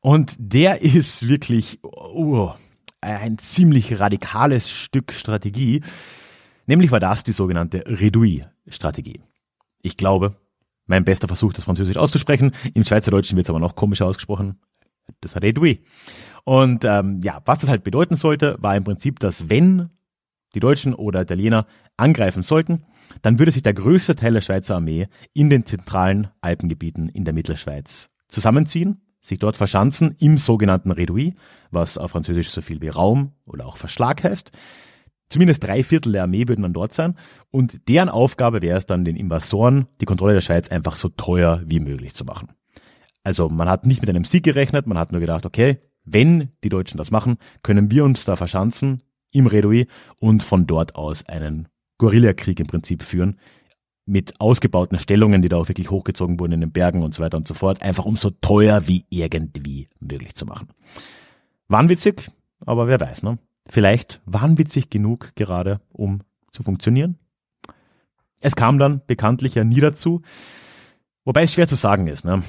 Und 0.00 0.36
der 0.38 0.82
ist 0.82 1.28
wirklich 1.28 1.80
uh, 1.84 2.50
ein 3.00 3.38
ziemlich 3.38 4.00
radikales 4.00 4.70
Stück 4.70 5.12
Strategie. 5.12 5.82
Nämlich 6.66 6.90
war 6.90 7.00
das 7.00 7.24
die 7.24 7.32
sogenannte 7.32 7.84
Redouille-Strategie. 7.86 9.22
Ich 9.82 9.96
glaube, 9.96 10.36
mein 10.86 11.04
bester 11.04 11.28
Versuch, 11.28 11.52
das 11.52 11.64
Französisch 11.64 11.96
auszusprechen. 11.96 12.52
Im 12.74 12.84
Schweizerdeutschen 12.84 13.36
wird 13.36 13.46
es 13.46 13.50
aber 13.50 13.60
noch 13.60 13.76
komischer 13.76 14.06
ausgesprochen. 14.06 14.60
Das 15.20 15.40
Redouille. 15.40 15.78
Und 16.44 16.84
ähm, 16.84 17.20
ja, 17.22 17.40
was 17.44 17.60
das 17.60 17.70
halt 17.70 17.84
bedeuten 17.84 18.16
sollte, 18.16 18.56
war 18.60 18.76
im 18.76 18.84
Prinzip, 18.84 19.20
dass 19.20 19.48
wenn 19.48 19.90
die 20.54 20.60
Deutschen 20.60 20.94
oder 20.94 21.22
Italiener 21.22 21.66
angreifen 21.96 22.42
sollten, 22.42 22.84
dann 23.22 23.38
würde 23.38 23.52
sich 23.52 23.62
der 23.62 23.74
größte 23.74 24.16
Teil 24.16 24.32
der 24.32 24.40
Schweizer 24.40 24.76
Armee 24.76 25.08
in 25.32 25.50
den 25.50 25.66
zentralen 25.66 26.28
Alpengebieten 26.40 27.08
in 27.08 27.24
der 27.24 27.34
Mittelschweiz 27.34 28.10
zusammenziehen 28.28 29.00
sich 29.26 29.38
dort 29.38 29.56
verschanzen 29.56 30.14
im 30.18 30.38
sogenannten 30.38 30.90
Redouis, 30.90 31.34
was 31.70 31.98
auf 31.98 32.12
Französisch 32.12 32.50
so 32.50 32.62
viel 32.62 32.80
wie 32.80 32.88
Raum 32.88 33.32
oder 33.46 33.66
auch 33.66 33.76
Verschlag 33.76 34.22
heißt. 34.22 34.52
Zumindest 35.28 35.64
drei 35.64 35.82
Viertel 35.82 36.12
der 36.12 36.22
Armee 36.22 36.46
würden 36.46 36.62
dann 36.62 36.72
dort 36.72 36.92
sein 36.92 37.16
und 37.50 37.88
deren 37.88 38.08
Aufgabe 38.08 38.62
wäre 38.62 38.78
es 38.78 38.86
dann, 38.86 39.04
den 39.04 39.16
Invasoren 39.16 39.86
die 40.00 40.04
Kontrolle 40.04 40.34
der 40.34 40.40
Schweiz 40.40 40.68
einfach 40.68 40.94
so 40.94 41.08
teuer 41.08 41.62
wie 41.66 41.80
möglich 41.80 42.14
zu 42.14 42.24
machen. 42.24 42.48
Also 43.24 43.48
man 43.48 43.68
hat 43.68 43.86
nicht 43.86 44.00
mit 44.00 44.08
einem 44.08 44.24
Sieg 44.24 44.44
gerechnet, 44.44 44.86
man 44.86 44.98
hat 44.98 45.10
nur 45.10 45.20
gedacht, 45.20 45.44
okay, 45.44 45.80
wenn 46.04 46.52
die 46.62 46.68
Deutschen 46.68 46.98
das 46.98 47.10
machen, 47.10 47.38
können 47.64 47.90
wir 47.90 48.04
uns 48.04 48.24
da 48.24 48.36
verschanzen 48.36 49.02
im 49.32 49.48
Redouis 49.48 49.86
und 50.20 50.44
von 50.44 50.68
dort 50.68 50.94
aus 50.94 51.26
einen 51.26 51.66
Guerillakrieg 51.98 52.60
im 52.60 52.68
Prinzip 52.68 53.02
führen 53.02 53.38
mit 54.06 54.40
ausgebauten 54.40 54.98
Stellungen, 54.98 55.42
die 55.42 55.48
da 55.48 55.56
auch 55.56 55.68
wirklich 55.68 55.90
hochgezogen 55.90 56.38
wurden 56.40 56.52
in 56.52 56.60
den 56.60 56.72
Bergen 56.72 57.02
und 57.02 57.12
so 57.12 57.22
weiter 57.22 57.36
und 57.36 57.46
so 57.46 57.54
fort, 57.54 57.82
einfach 57.82 58.04
um 58.04 58.16
so 58.16 58.30
teuer 58.30 58.86
wie 58.86 59.04
irgendwie 59.10 59.88
möglich 60.00 60.34
zu 60.34 60.46
machen. 60.46 60.68
Wahnwitzig, 61.68 62.30
aber 62.64 62.86
wer 62.86 63.00
weiß, 63.00 63.24
ne? 63.24 63.38
Vielleicht 63.68 64.20
wahnwitzig 64.24 64.90
genug 64.90 65.32
gerade, 65.34 65.80
um 65.92 66.20
zu 66.52 66.62
funktionieren. 66.62 67.18
Es 68.40 68.54
kam 68.54 68.78
dann 68.78 69.02
bekanntlich 69.06 69.56
ja 69.56 69.64
nie 69.64 69.80
dazu, 69.80 70.22
wobei 71.24 71.42
es 71.42 71.52
schwer 71.52 71.66
zu 71.66 71.74
sagen 71.74 72.06
ist, 72.06 72.24
ne? 72.24 72.44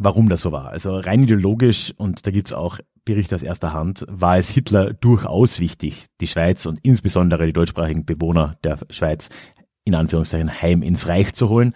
warum 0.00 0.28
das 0.28 0.40
so 0.42 0.50
war. 0.50 0.68
Also 0.68 0.98
rein 0.98 1.22
ideologisch, 1.22 1.94
und 1.96 2.26
da 2.26 2.30
gibt's 2.30 2.52
auch 2.52 2.78
Berichte 3.04 3.34
aus 3.34 3.42
erster 3.42 3.72
Hand, 3.72 4.04
war 4.08 4.38
es 4.38 4.48
Hitler 4.48 4.92
durchaus 4.92 5.60
wichtig, 5.60 6.06
die 6.20 6.26
Schweiz 6.26 6.66
und 6.66 6.80
insbesondere 6.82 7.46
die 7.46 7.52
deutschsprachigen 7.52 8.04
Bewohner 8.04 8.56
der 8.64 8.78
Schweiz 8.90 9.28
in 9.84 9.94
Anführungszeichen 9.94 10.62
heim 10.62 10.82
ins 10.82 11.08
Reich 11.08 11.34
zu 11.34 11.48
holen. 11.48 11.74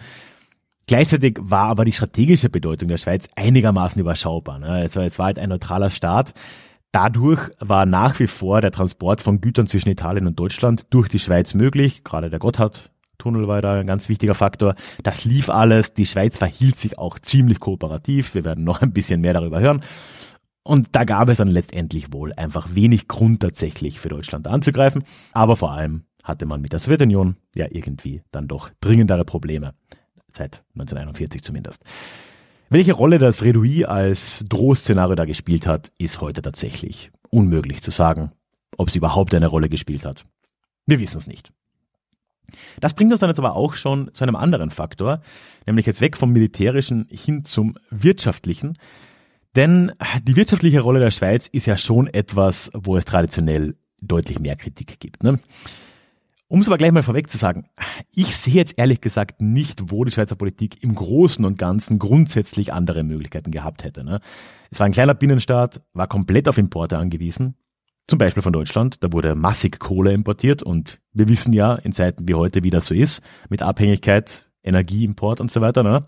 Gleichzeitig 0.87 1.39
war 1.41 1.67
aber 1.67 1.83
die 1.83 1.93
strategische 1.93 2.49
Bedeutung 2.49 2.89
der 2.89 2.97
Schweiz 2.97 3.27
einigermaßen 3.35 3.99
überschaubar. 3.99 4.59
Ne? 4.59 4.67
Also 4.67 5.01
es 5.01 5.17
war 5.17 5.27
halt 5.27 5.39
ein 5.39 5.49
neutraler 5.49 5.89
Staat. 5.89 6.33
Dadurch 6.91 7.49
war 7.59 7.85
nach 7.85 8.19
wie 8.19 8.27
vor 8.27 8.61
der 8.61 8.71
Transport 8.71 9.21
von 9.21 9.41
Gütern 9.41 9.67
zwischen 9.67 9.89
Italien 9.89 10.27
und 10.27 10.39
Deutschland 10.39 10.85
durch 10.91 11.09
die 11.09 11.19
Schweiz 11.19 11.53
möglich. 11.55 12.03
Gerade 12.03 12.29
der 12.29 12.39
Gotthardtunnel 12.39 13.47
war 13.47 13.61
da 13.61 13.79
ein 13.79 13.87
ganz 13.87 14.09
wichtiger 14.09 14.35
Faktor. 14.35 14.75
Das 15.03 15.25
lief 15.25 15.49
alles. 15.49 15.93
Die 15.93 16.05
Schweiz 16.05 16.37
verhielt 16.37 16.79
sich 16.79 16.99
auch 16.99 17.17
ziemlich 17.17 17.59
kooperativ. 17.59 18.35
Wir 18.35 18.45
werden 18.45 18.63
noch 18.63 18.81
ein 18.81 18.93
bisschen 18.93 19.21
mehr 19.21 19.33
darüber 19.33 19.59
hören. 19.59 19.81
Und 20.63 20.95
da 20.95 21.03
gab 21.03 21.29
es 21.29 21.37
dann 21.37 21.47
letztendlich 21.47 22.13
wohl 22.13 22.31
einfach 22.33 22.73
wenig 22.73 23.07
Grund 23.07 23.41
tatsächlich 23.41 23.99
für 23.99 24.09
Deutschland 24.09 24.47
anzugreifen. 24.47 25.03
Aber 25.33 25.57
vor 25.57 25.73
allem 25.73 26.05
hatte 26.25 26.45
man 26.45 26.59
mit 26.59 26.73
der 26.73 26.79
Sowjetunion 26.79 27.37
ja 27.55 27.67
irgendwie 27.69 28.21
dann 28.31 28.49
doch 28.49 28.71
dringendere 28.81 29.23
Probleme. 29.23 29.73
Seit 30.33 30.63
1941 30.73 31.41
zumindest. 31.41 31.85
Welche 32.69 32.93
Rolle 32.93 33.19
das 33.19 33.43
Redouis 33.43 33.85
als 33.85 34.43
Drohszenario 34.49 35.15
da 35.15 35.25
gespielt 35.25 35.67
hat, 35.67 35.91
ist 35.97 36.19
heute 36.19 36.41
tatsächlich 36.41 37.11
unmöglich 37.29 37.81
zu 37.81 37.91
sagen, 37.91 38.31
ob 38.77 38.89
sie 38.89 38.97
überhaupt 38.97 39.33
eine 39.33 39.47
Rolle 39.47 39.69
gespielt 39.69 40.03
hat. 40.03 40.25
Wir 40.85 40.99
wissen 40.99 41.17
es 41.17 41.27
nicht. 41.27 41.51
Das 42.79 42.93
bringt 42.93 43.11
uns 43.11 43.21
dann 43.21 43.29
jetzt 43.29 43.39
aber 43.39 43.55
auch 43.55 43.73
schon 43.73 44.13
zu 44.13 44.23
einem 44.23 44.35
anderen 44.35 44.71
Faktor, 44.71 45.21
nämlich 45.65 45.85
jetzt 45.85 46.01
weg 46.01 46.17
vom 46.17 46.31
militärischen 46.31 47.07
hin 47.09 47.43
zum 47.43 47.77
wirtschaftlichen. 47.89 48.77
Denn 49.55 49.93
die 50.23 50.35
wirtschaftliche 50.35 50.81
Rolle 50.81 50.99
der 50.99 51.11
Schweiz 51.11 51.47
ist 51.47 51.65
ja 51.65 51.77
schon 51.77 52.07
etwas, 52.07 52.71
wo 52.73 52.97
es 52.97 53.05
traditionell 53.05 53.75
deutlich 54.01 54.39
mehr 54.39 54.55
Kritik 54.55 54.99
gibt. 54.99 55.23
Ne? 55.23 55.39
Um 56.47 56.61
es 56.61 56.67
aber 56.67 56.77
gleich 56.77 56.91
mal 56.91 57.01
vorweg 57.01 57.29
zu 57.29 57.37
sagen, 57.37 57.65
ich 58.13 58.35
sehe 58.35 58.53
jetzt 58.53 58.75
ehrlich 58.77 59.01
gesagt 59.01 59.41
nicht, 59.41 59.91
wo 59.91 60.05
die 60.05 60.11
Schweizer 60.11 60.35
Politik 60.35 60.83
im 60.83 60.93
Großen 60.93 61.43
und 61.43 61.57
Ganzen 61.57 61.97
grundsätzlich 61.97 62.71
andere 62.71 63.03
Möglichkeiten 63.03 63.49
gehabt 63.49 63.83
hätte. 63.83 64.03
Ne? 64.03 64.19
Es 64.69 64.79
war 64.79 64.85
ein 64.85 64.91
kleiner 64.91 65.15
Binnenstaat, 65.15 65.81
war 65.93 66.07
komplett 66.07 66.47
auf 66.47 66.59
Importe 66.59 66.97
angewiesen. 66.97 67.55
Zum 68.07 68.19
Beispiel 68.19 68.43
von 68.43 68.53
Deutschland, 68.53 69.03
da 69.03 69.11
wurde 69.11 69.33
massig 69.33 69.79
Kohle 69.79 70.13
importiert 70.13 70.61
und 70.61 70.99
wir 71.13 71.27
wissen 71.27 71.51
ja 71.53 71.73
in 71.73 71.91
Zeiten 71.91 72.27
wie 72.27 72.35
heute, 72.35 72.63
wie 72.63 72.69
das 72.69 72.85
so 72.85 72.93
ist, 72.93 73.23
mit 73.49 73.63
Abhängigkeit, 73.63 74.47
Energieimport 74.61 75.41
und 75.41 75.51
so 75.51 75.61
weiter. 75.61 75.81
Ne? 75.81 76.05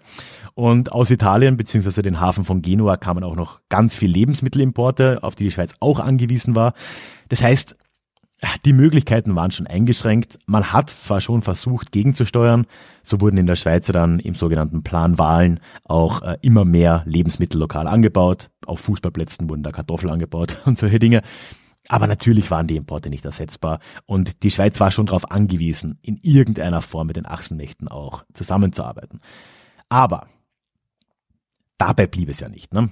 Und 0.53 0.91
aus 0.91 1.09
Italien 1.09 1.57
beziehungsweise 1.57 2.03
den 2.03 2.19
Hafen 2.19 2.45
von 2.45 2.61
Genua 2.61 2.97
kamen 2.97 3.23
auch 3.23 3.35
noch 3.35 3.61
ganz 3.69 3.95
viel 3.95 4.11
Lebensmittelimporte, 4.11 5.23
auf 5.23 5.33
die 5.33 5.45
die 5.45 5.51
Schweiz 5.51 5.73
auch 5.79 5.99
angewiesen 5.99 6.53
war. 6.53 6.73
Das 7.29 7.41
heißt, 7.41 7.75
die 8.65 8.73
Möglichkeiten 8.73 9.35
waren 9.35 9.51
schon 9.51 9.67
eingeschränkt. 9.67 10.37
Man 10.45 10.71
hat 10.71 10.89
zwar 10.89 11.21
schon 11.21 11.41
versucht, 11.41 11.91
gegenzusteuern, 11.91 12.67
so 13.01 13.19
wurden 13.19 13.37
in 13.37 13.47
der 13.47 13.55
Schweiz 13.55 13.87
dann 13.87 14.19
im 14.19 14.35
sogenannten 14.35 14.83
Plan 14.83 15.17
Wahlen 15.17 15.59
auch 15.83 16.21
äh, 16.21 16.37
immer 16.41 16.63
mehr 16.63 17.03
Lebensmittel 17.05 17.59
lokal 17.59 17.87
angebaut. 17.87 18.49
Auf 18.65 18.81
Fußballplätzen 18.81 19.49
wurden 19.49 19.63
da 19.63 19.71
Kartoffeln 19.71 20.11
angebaut 20.11 20.57
und 20.65 20.77
solche 20.77 20.99
Dinge. 20.99 21.21
Aber 21.89 22.05
natürlich 22.05 22.51
waren 22.51 22.67
die 22.67 22.75
Importe 22.75 23.09
nicht 23.09 23.25
ersetzbar 23.25 23.79
und 24.05 24.43
die 24.43 24.51
Schweiz 24.51 24.79
war 24.79 24.91
schon 24.91 25.05
darauf 25.05 25.31
angewiesen, 25.31 25.97
in 26.01 26.17
irgendeiner 26.21 26.81
Form 26.81 27.07
mit 27.07 27.15
den 27.15 27.25
Achsenmächten 27.25 27.87
auch 27.87 28.23
zusammenzuarbeiten. 28.33 29.21
Aber 29.87 30.27
dabei 31.77 32.07
blieb 32.07 32.29
es 32.29 32.41
ja 32.41 32.49
nicht. 32.49 32.73
Ne? 32.73 32.91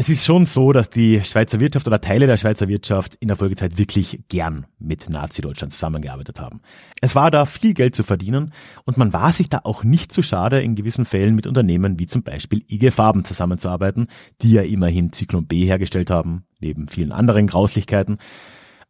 Es 0.00 0.08
ist 0.08 0.24
schon 0.24 0.46
so, 0.46 0.72
dass 0.72 0.90
die 0.90 1.24
Schweizer 1.24 1.58
Wirtschaft 1.58 1.88
oder 1.88 2.00
Teile 2.00 2.28
der 2.28 2.36
Schweizer 2.36 2.68
Wirtschaft 2.68 3.16
in 3.16 3.26
der 3.26 3.36
Folgezeit 3.36 3.78
wirklich 3.78 4.20
gern 4.28 4.64
mit 4.78 5.10
Nazi-Deutschland 5.10 5.72
zusammengearbeitet 5.72 6.38
haben. 6.38 6.60
Es 7.00 7.16
war 7.16 7.32
da 7.32 7.46
viel 7.46 7.74
Geld 7.74 7.96
zu 7.96 8.04
verdienen 8.04 8.52
und 8.84 8.96
man 8.96 9.12
war 9.12 9.32
sich 9.32 9.48
da 9.48 9.62
auch 9.64 9.82
nicht 9.82 10.12
zu 10.12 10.22
schade, 10.22 10.62
in 10.62 10.76
gewissen 10.76 11.04
Fällen 11.04 11.34
mit 11.34 11.48
Unternehmen 11.48 11.98
wie 11.98 12.06
zum 12.06 12.22
Beispiel 12.22 12.62
IG 12.68 12.92
Farben 12.92 13.24
zusammenzuarbeiten, 13.24 14.06
die 14.40 14.52
ja 14.52 14.62
immerhin 14.62 15.12
Zyklon 15.12 15.48
B 15.48 15.64
hergestellt 15.64 16.10
haben, 16.10 16.44
neben 16.60 16.86
vielen 16.86 17.10
anderen 17.10 17.48
Grauslichkeiten. 17.48 18.18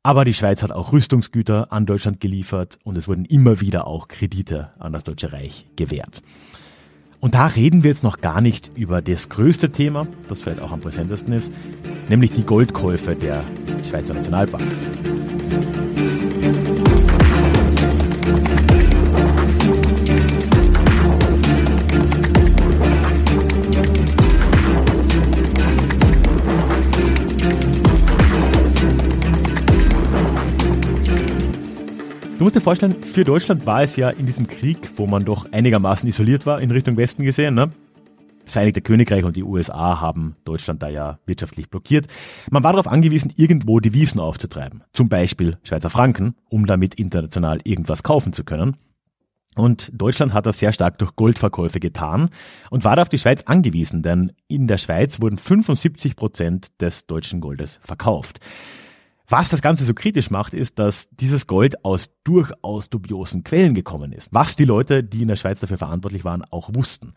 Aber 0.03 0.27
die 0.27 0.35
Schweiz 0.35 0.62
hat 0.62 0.73
auch 0.73 0.93
Rüstungsgüter 0.93 1.73
an 1.73 1.87
Deutschland 1.87 2.21
geliefert 2.21 2.79
und 2.85 2.99
es 2.99 3.09
wurden 3.09 3.25
immer 3.25 3.62
wieder 3.62 3.87
auch 3.87 4.09
Kredite 4.09 4.73
an 4.79 4.93
das 4.93 5.05
Deutsche 5.05 5.33
Reich 5.33 5.69
gewährt. 5.75 6.21
Und 7.21 7.35
da 7.35 7.47
reden 7.47 7.83
wir 7.83 7.91
jetzt 7.91 8.05
noch 8.05 8.21
gar 8.21 8.41
nicht 8.41 8.71
über 8.77 9.03
das 9.03 9.29
größte 9.29 9.71
Thema, 9.71 10.07
das 10.29 10.43
vielleicht 10.43 10.63
auch 10.63 10.71
am 10.71 10.81
präsentesten 10.81 11.33
ist, 11.33 11.53
nämlich 12.09 12.33
die 12.33 12.45
Goldkäufe 12.45 13.17
der 13.17 13.43
Schweizer 13.89 14.15
Nationalbank. 14.15 14.65
Dir 32.59 32.62
vorstellen, 32.62 33.05
für 33.05 33.23
Deutschland 33.23 33.67
war 33.67 33.85
es 33.85 33.95
ja 33.95 34.11
in 34.11 34.27
diesem 34.27 34.49
Krieg, 34.49 34.79
wo 34.97 35.07
man 35.07 35.25
doch 35.25 35.53
einigermaßen 35.53 36.09
isoliert 36.09 36.45
war, 36.45 36.61
in 36.61 36.73
Richtung 36.73 36.97
Westen 36.97 37.23
gesehen, 37.23 37.55
ne? 37.55 37.71
Das 38.43 38.55
Vereinigte 38.55 38.81
Königreich 38.81 39.23
und 39.23 39.37
die 39.37 39.45
USA 39.45 40.00
haben 40.00 40.35
Deutschland 40.45 40.83
da 40.83 40.88
ja 40.88 41.21
wirtschaftlich 41.25 41.71
blockiert. 41.71 42.09
Man 42.50 42.65
war 42.65 42.73
darauf 42.73 42.88
angewiesen, 42.88 43.33
irgendwo 43.37 43.79
Devisen 43.79 44.19
aufzutreiben. 44.19 44.83
Zum 44.93 45.09
Beispiel 45.09 45.59
Schweizer 45.62 45.88
Franken, 45.88 46.35
um 46.49 46.67
damit 46.67 46.97
international 46.97 47.61
irgendwas 47.62 48.03
kaufen 48.03 48.33
zu 48.33 48.43
können. 48.43 48.77
Und 49.55 49.93
Deutschland 49.95 50.35
hat 50.35 50.45
das 50.45 50.59
sehr 50.59 50.73
stark 50.73 50.99
durch 50.99 51.15
Goldverkäufe 51.15 51.79
getan 51.79 52.29
und 52.71 52.83
war 52.83 52.97
da 52.97 53.03
auf 53.03 53.09
die 53.09 53.19
Schweiz 53.19 53.43
angewiesen, 53.43 54.03
denn 54.03 54.33
in 54.49 54.67
der 54.67 54.79
Schweiz 54.79 55.21
wurden 55.21 55.38
75 55.38 56.17
Prozent 56.17 56.81
des 56.81 57.07
deutschen 57.07 57.41
Goldes 57.41 57.79
verkauft. 57.83 58.41
Was 59.30 59.50
das 59.50 59.61
Ganze 59.61 59.85
so 59.85 59.92
kritisch 59.92 60.30
macht, 60.30 60.54
ist, 60.54 60.78
dass 60.78 61.06
dieses 61.11 61.47
Gold 61.47 61.85
aus 61.85 62.08
durchaus 62.25 62.88
dubiosen 62.88 63.44
Quellen 63.44 63.75
gekommen 63.75 64.12
ist. 64.12 64.32
Was 64.32 64.56
die 64.56 64.64
Leute, 64.64 65.04
die 65.04 65.23
in 65.23 65.28
der 65.28 65.37
Schweiz 65.37 65.61
dafür 65.61 65.76
verantwortlich 65.76 66.25
waren, 66.25 66.42
auch 66.50 66.70
wussten. 66.73 67.12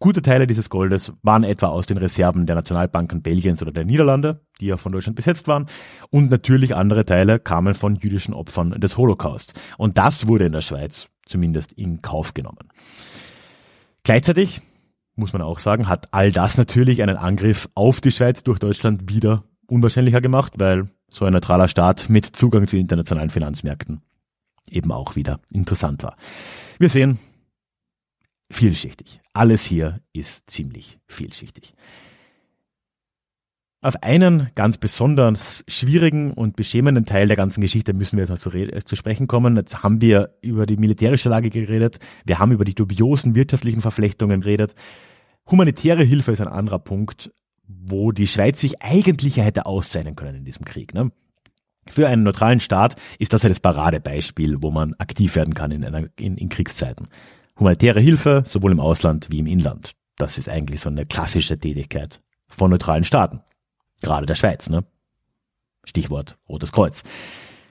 Gute 0.00 0.20
Teile 0.20 0.48
dieses 0.48 0.68
Goldes 0.68 1.12
waren 1.22 1.44
etwa 1.44 1.68
aus 1.68 1.86
den 1.86 1.98
Reserven 1.98 2.46
der 2.46 2.56
Nationalbanken 2.56 3.22
Belgiens 3.22 3.62
oder 3.62 3.70
der 3.70 3.84
Niederlande, 3.84 4.40
die 4.60 4.66
ja 4.66 4.76
von 4.76 4.90
Deutschland 4.90 5.14
besetzt 5.14 5.46
waren. 5.46 5.66
Und 6.10 6.28
natürlich 6.28 6.74
andere 6.74 7.04
Teile 7.04 7.38
kamen 7.38 7.74
von 7.74 7.94
jüdischen 7.94 8.34
Opfern 8.34 8.72
des 8.72 8.96
Holocaust. 8.96 9.54
Und 9.76 9.96
das 9.96 10.26
wurde 10.26 10.46
in 10.46 10.52
der 10.52 10.60
Schweiz 10.60 11.08
zumindest 11.24 11.72
in 11.72 12.02
Kauf 12.02 12.34
genommen. 12.34 12.68
Gleichzeitig 14.02 14.60
muss 15.14 15.32
man 15.32 15.42
auch 15.42 15.60
sagen, 15.60 15.88
hat 15.88 16.08
all 16.12 16.32
das 16.32 16.58
natürlich 16.58 17.02
einen 17.02 17.16
Angriff 17.16 17.68
auf 17.74 18.00
die 18.00 18.12
Schweiz 18.12 18.42
durch 18.42 18.58
Deutschland 18.58 19.08
wieder 19.08 19.44
unwahrscheinlicher 19.68 20.20
gemacht, 20.20 20.54
weil 20.58 20.88
so 21.08 21.24
ein 21.24 21.32
neutraler 21.32 21.68
Staat 21.68 22.08
mit 22.08 22.26
Zugang 22.26 22.66
zu 22.66 22.76
internationalen 22.76 23.30
Finanzmärkten 23.30 24.02
eben 24.70 24.92
auch 24.92 25.16
wieder 25.16 25.40
interessant 25.50 26.02
war. 26.02 26.16
Wir 26.78 26.88
sehen, 26.88 27.18
vielschichtig. 28.50 29.20
Alles 29.32 29.64
hier 29.64 30.00
ist 30.12 30.50
ziemlich 30.50 30.98
vielschichtig. 31.06 31.74
Auf 33.80 34.02
einen 34.02 34.50
ganz 34.56 34.76
besonders 34.76 35.64
schwierigen 35.68 36.32
und 36.32 36.56
beschämenden 36.56 37.06
Teil 37.06 37.28
der 37.28 37.36
ganzen 37.36 37.60
Geschichte 37.60 37.92
müssen 37.92 38.16
wir 38.16 38.24
jetzt 38.24 38.30
noch 38.30 38.38
zu, 38.38 38.50
äh, 38.50 38.84
zu, 38.84 38.96
sprechen 38.96 39.28
kommen. 39.28 39.54
Jetzt 39.54 39.84
haben 39.84 40.00
wir 40.00 40.34
über 40.40 40.66
die 40.66 40.76
militärische 40.76 41.28
Lage 41.28 41.48
geredet, 41.48 42.00
wir 42.24 42.40
haben 42.40 42.50
über 42.50 42.64
die 42.64 42.74
dubiosen 42.74 43.36
wirtschaftlichen 43.36 43.80
Verflechtungen 43.80 44.40
geredet. 44.40 44.74
Humanitäre 45.48 46.02
Hilfe 46.02 46.32
ist 46.32 46.40
ein 46.40 46.48
anderer 46.48 46.80
Punkt, 46.80 47.32
wo 47.68 48.12
die 48.12 48.26
Schweiz 48.26 48.60
sich 48.60 48.82
eigentlich 48.82 49.36
hätte 49.36 49.66
auszeichnen 49.66 50.16
können 50.16 50.38
in 50.38 50.44
diesem 50.44 50.64
Krieg. 50.64 50.94
Ne? 50.94 51.12
Für 51.86 52.08
einen 52.08 52.22
neutralen 52.22 52.60
Staat 52.60 52.96
ist 53.18 53.32
das 53.32 53.42
ja 53.42 53.48
das 53.48 53.60
Paradebeispiel, 53.60 54.62
wo 54.62 54.70
man 54.70 54.94
aktiv 54.94 55.36
werden 55.36 55.54
kann 55.54 55.70
in, 55.70 55.84
einer, 55.84 56.08
in, 56.18 56.36
in 56.36 56.48
Kriegszeiten. 56.48 57.08
Humanitäre 57.58 58.00
Hilfe, 58.00 58.42
sowohl 58.46 58.72
im 58.72 58.80
Ausland 58.80 59.28
wie 59.30 59.38
im 59.38 59.46
Inland. 59.46 59.92
Das 60.16 60.38
ist 60.38 60.48
eigentlich 60.48 60.80
so 60.80 60.88
eine 60.88 61.06
klassische 61.06 61.58
Tätigkeit 61.58 62.20
von 62.48 62.70
neutralen 62.70 63.04
Staaten. 63.04 63.40
Gerade 64.00 64.26
der 64.26 64.34
Schweiz, 64.34 64.68
ne? 64.68 64.84
Stichwort 65.84 66.38
Rotes 66.48 66.72
Kreuz. 66.72 67.02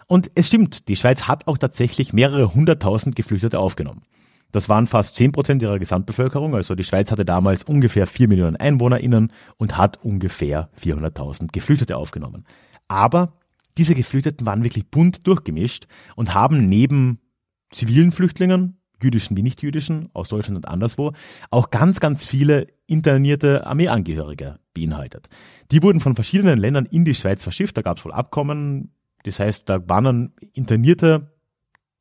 Und 0.08 0.32
es 0.36 0.48
stimmt, 0.48 0.88
die 0.88 0.96
Schweiz 0.96 1.24
hat 1.24 1.48
auch 1.48 1.58
tatsächlich 1.58 2.14
mehrere 2.14 2.54
hunderttausend 2.54 3.16
Geflüchtete 3.16 3.60
aufgenommen. 3.60 4.04
Das 4.52 4.70
waren 4.70 4.88
fast 4.88 5.16
zehn 5.16 5.32
Prozent 5.32 5.62
ihrer 5.62 5.80
Gesamtbevölkerung, 5.80 6.56
also 6.56 6.76
die 6.76 6.84
Schweiz 6.84 7.12
hatte 7.12 7.26
damals 7.26 7.64
ungefähr 7.64 8.08
vier 8.08 8.28
Millionen 8.28 8.56
EinwohnerInnen 8.56 9.32
und 9.58 9.78
hat 9.78 10.04
ungefähr 10.04 10.70
400.000 10.82 11.52
Geflüchtete 11.52 11.98
aufgenommen. 11.98 12.46
Aber 12.88 13.34
diese 13.78 13.94
Geflüchteten 13.94 14.46
waren 14.46 14.64
wirklich 14.64 14.90
bunt 14.90 15.28
durchgemischt 15.28 15.88
und 16.16 16.34
haben 16.34 16.66
neben 16.66 17.20
zivilen 17.72 18.12
Flüchtlingen, 18.12 18.78
jüdischen 19.02 19.38
wie 19.38 19.44
nicht 19.44 19.62
jüdischen, 19.62 20.10
aus 20.14 20.30
Deutschland 20.30 20.58
und 20.58 20.68
anderswo, 20.68 21.14
auch 21.52 21.70
ganz, 21.70 22.00
ganz 22.00 22.26
viele 22.26 22.68
internierte 22.88 23.68
Armeeangehörige 23.68 24.60
beinhaltet. 24.74 25.30
Die 25.72 25.84
wurden 25.84 26.00
von 26.00 26.16
verschiedenen 26.16 26.58
Ländern 26.58 26.86
in 26.86 27.06
die 27.06 27.16
Schweiz 27.16 27.44
verschifft, 27.44 27.78
da 27.78 27.82
gab 27.82 27.98
es 27.98 28.06
wohl 28.06 28.14
Abkommen, 28.14 28.94
das 29.24 29.40
heißt, 29.40 29.68
da 29.68 29.88
waren 29.90 30.04
dann 30.04 30.34
internierte 30.54 31.37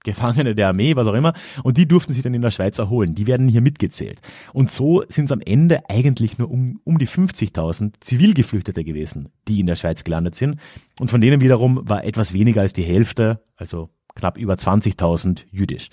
Gefangene 0.07 0.55
der 0.55 0.69
Armee, 0.69 0.97
was 0.97 1.07
auch 1.07 1.15
immer, 1.15 1.35
und 1.65 1.77
die 1.77 1.87
durften 1.87 2.13
sich 2.13 2.23
dann 2.23 2.33
in 2.33 2.41
der 2.41 2.51
Schweiz 2.51 2.79
erholen. 2.79 3.15
Die 3.15 3.27
werden 3.27 3.49
hier 3.49 3.61
mitgezählt. 3.61 4.21
Und 4.53 4.71
so 4.71 5.03
sind 5.09 5.27
es 5.27 5.33
am 5.33 5.41
Ende 5.45 5.91
eigentlich 5.91 6.39
nur 6.39 6.51
um, 6.51 6.81
um 6.85 6.99
die 6.99 7.09
50.000 7.09 7.95
Zivilgeflüchtete 8.01 8.85
gewesen, 8.85 9.29
die 9.49 9.61
in 9.61 9.67
der 9.67 9.77
Schweiz 9.77 10.05
gelandet 10.05 10.37
sind. 10.37 10.61
Und 11.01 11.11
von 11.11 11.21
denen 11.21 11.41
wiederum 11.41 11.81
war 11.89 12.05
etwas 12.05 12.33
weniger 12.33 12.63
als 12.63 12.73
die 12.73 12.85
Hälfte, 12.85 13.43
also 13.57 13.91
knapp 14.15 14.39
über 14.39 14.55
20.000 14.55 15.45
jüdisch. 15.51 15.91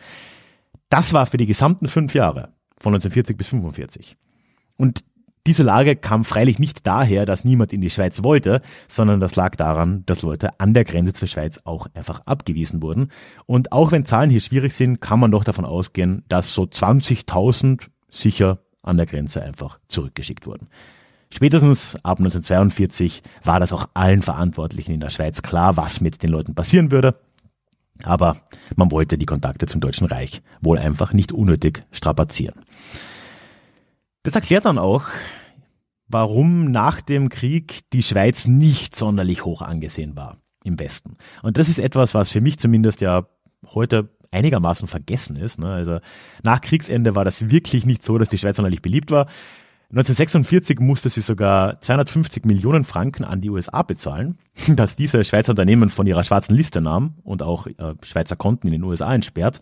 Das 0.90 1.12
war 1.12 1.26
für 1.26 1.38
die 1.38 1.48
gesamten 1.48 1.88
fünf 1.88 2.14
Jahre, 2.14 2.54
von 2.78 2.94
1940 2.94 3.36
bis 3.36 3.48
1945. 3.48 4.16
Und 4.78 5.04
diese 5.46 5.64
Lage 5.64 5.96
kam 5.96 6.24
freilich 6.24 6.58
nicht 6.58 6.88
daher, 6.88 7.26
dass 7.26 7.44
niemand 7.44 7.74
in 7.74 7.82
die 7.82 7.90
Schweiz 7.90 8.24
wollte, 8.24 8.62
sondern 8.88 9.20
das 9.20 9.36
lag 9.36 9.56
daran, 9.56 10.04
dass 10.06 10.22
Leute 10.22 10.60
an 10.60 10.74
der 10.74 10.86
Grenze 10.86 11.14
zur 11.14 11.28
Schweiz 11.28 11.60
auch 11.66 11.88
einfach 11.94 12.22
abgewiesen 12.26 12.82
wurden. 12.82 13.10
Und 13.46 13.72
auch 13.74 13.92
wenn 13.92 14.06
Zahlen 14.06 14.30
hier 14.30 14.40
schwierig 14.40 14.74
sind, 14.74 15.02
kann 15.02 15.20
man 15.20 15.32
doch 15.32 15.44
davon 15.44 15.66
ausgehen, 15.66 16.24
dass 16.30 16.54
so 16.54 16.64
20.000 16.64 17.88
sicher 18.10 18.60
an 18.84 18.98
der 18.98 19.06
Grenze 19.06 19.44
einfach 19.44 19.80
zurückgeschickt 19.88 20.48
wurden. 20.48 20.70
Spätestens 21.30 21.96
ab 22.04 22.20
1942 22.20 23.24
war 23.44 23.60
das 23.60 23.74
auch 23.74 23.90
allen 23.96 24.22
Verantwortlichen 24.22 24.92
in 24.94 25.00
der 25.00 25.10
Schweiz 25.10 25.42
klar, 25.42 25.76
was 25.76 26.00
mit 26.00 26.24
den 26.24 26.30
Leuten 26.30 26.56
passieren 26.56 26.92
würde. 26.92 27.20
Aber 28.04 28.38
man 28.76 28.92
wollte 28.92 29.18
die 29.18 29.26
Kontakte 29.26 29.66
zum 29.66 29.82
Deutschen 29.82 30.08
Reich 30.08 30.42
wohl 30.62 30.78
einfach 30.78 31.12
nicht 31.12 31.32
unnötig 31.32 31.84
strapazieren. 31.92 32.62
Das 34.24 34.36
erklärt 34.36 34.66
dann 34.66 34.78
auch, 34.78 35.04
warum 36.08 36.72
nach 36.72 37.02
dem 37.02 37.28
Krieg 37.28 37.82
die 37.92 38.04
Schweiz 38.04 38.48
nicht 38.48 38.96
sonderlich 38.96 39.44
hoch 39.44 39.62
angesehen 39.62 40.16
war 40.16 40.38
im 40.64 40.80
Westen. 40.80 41.18
Und 41.42 41.58
das 41.58 41.68
ist 41.68 41.78
etwas, 41.78 42.16
was 42.16 42.32
für 42.32 42.40
mich 42.40 42.58
zumindest 42.58 43.02
ja 43.02 43.28
heute 43.74 44.10
einigermaßen 44.32 44.88
vergessen 44.88 45.36
ist. 45.36 45.60
Ne? 45.60 45.72
Also 45.72 46.00
nach 46.42 46.62
Kriegsende 46.62 47.16
war 47.16 47.26
das 47.26 47.50
wirklich 47.50 47.86
nicht 47.86 48.06
so, 48.06 48.18
dass 48.18 48.30
die 48.30 48.38
Schweiz 48.38 48.56
sonderlich 48.56 48.82
beliebt 48.82 49.12
war. 49.12 49.28
1946 49.90 50.80
musste 50.80 51.10
sie 51.10 51.22
sogar 51.22 51.80
250 51.82 52.46
Millionen 52.46 52.84
Franken 52.84 53.26
an 53.26 53.42
die 53.42 53.50
USA 53.50 53.84
bezahlen, 53.84 54.40
dass 54.70 54.96
diese 54.96 55.24
Schweizer 55.26 55.52
Unternehmen 55.52 55.90
von 55.90 56.08
ihrer 56.08 56.24
schwarzen 56.24 56.56
Liste 56.56 56.82
nahm 56.82 57.16
und 57.24 57.44
auch 57.44 57.68
äh, 57.68 57.94
Schweizer 58.02 58.38
Konten 58.38 58.68
in 58.68 58.74
den 58.74 58.84
USA 58.84 59.14
entsperrt. 59.14 59.60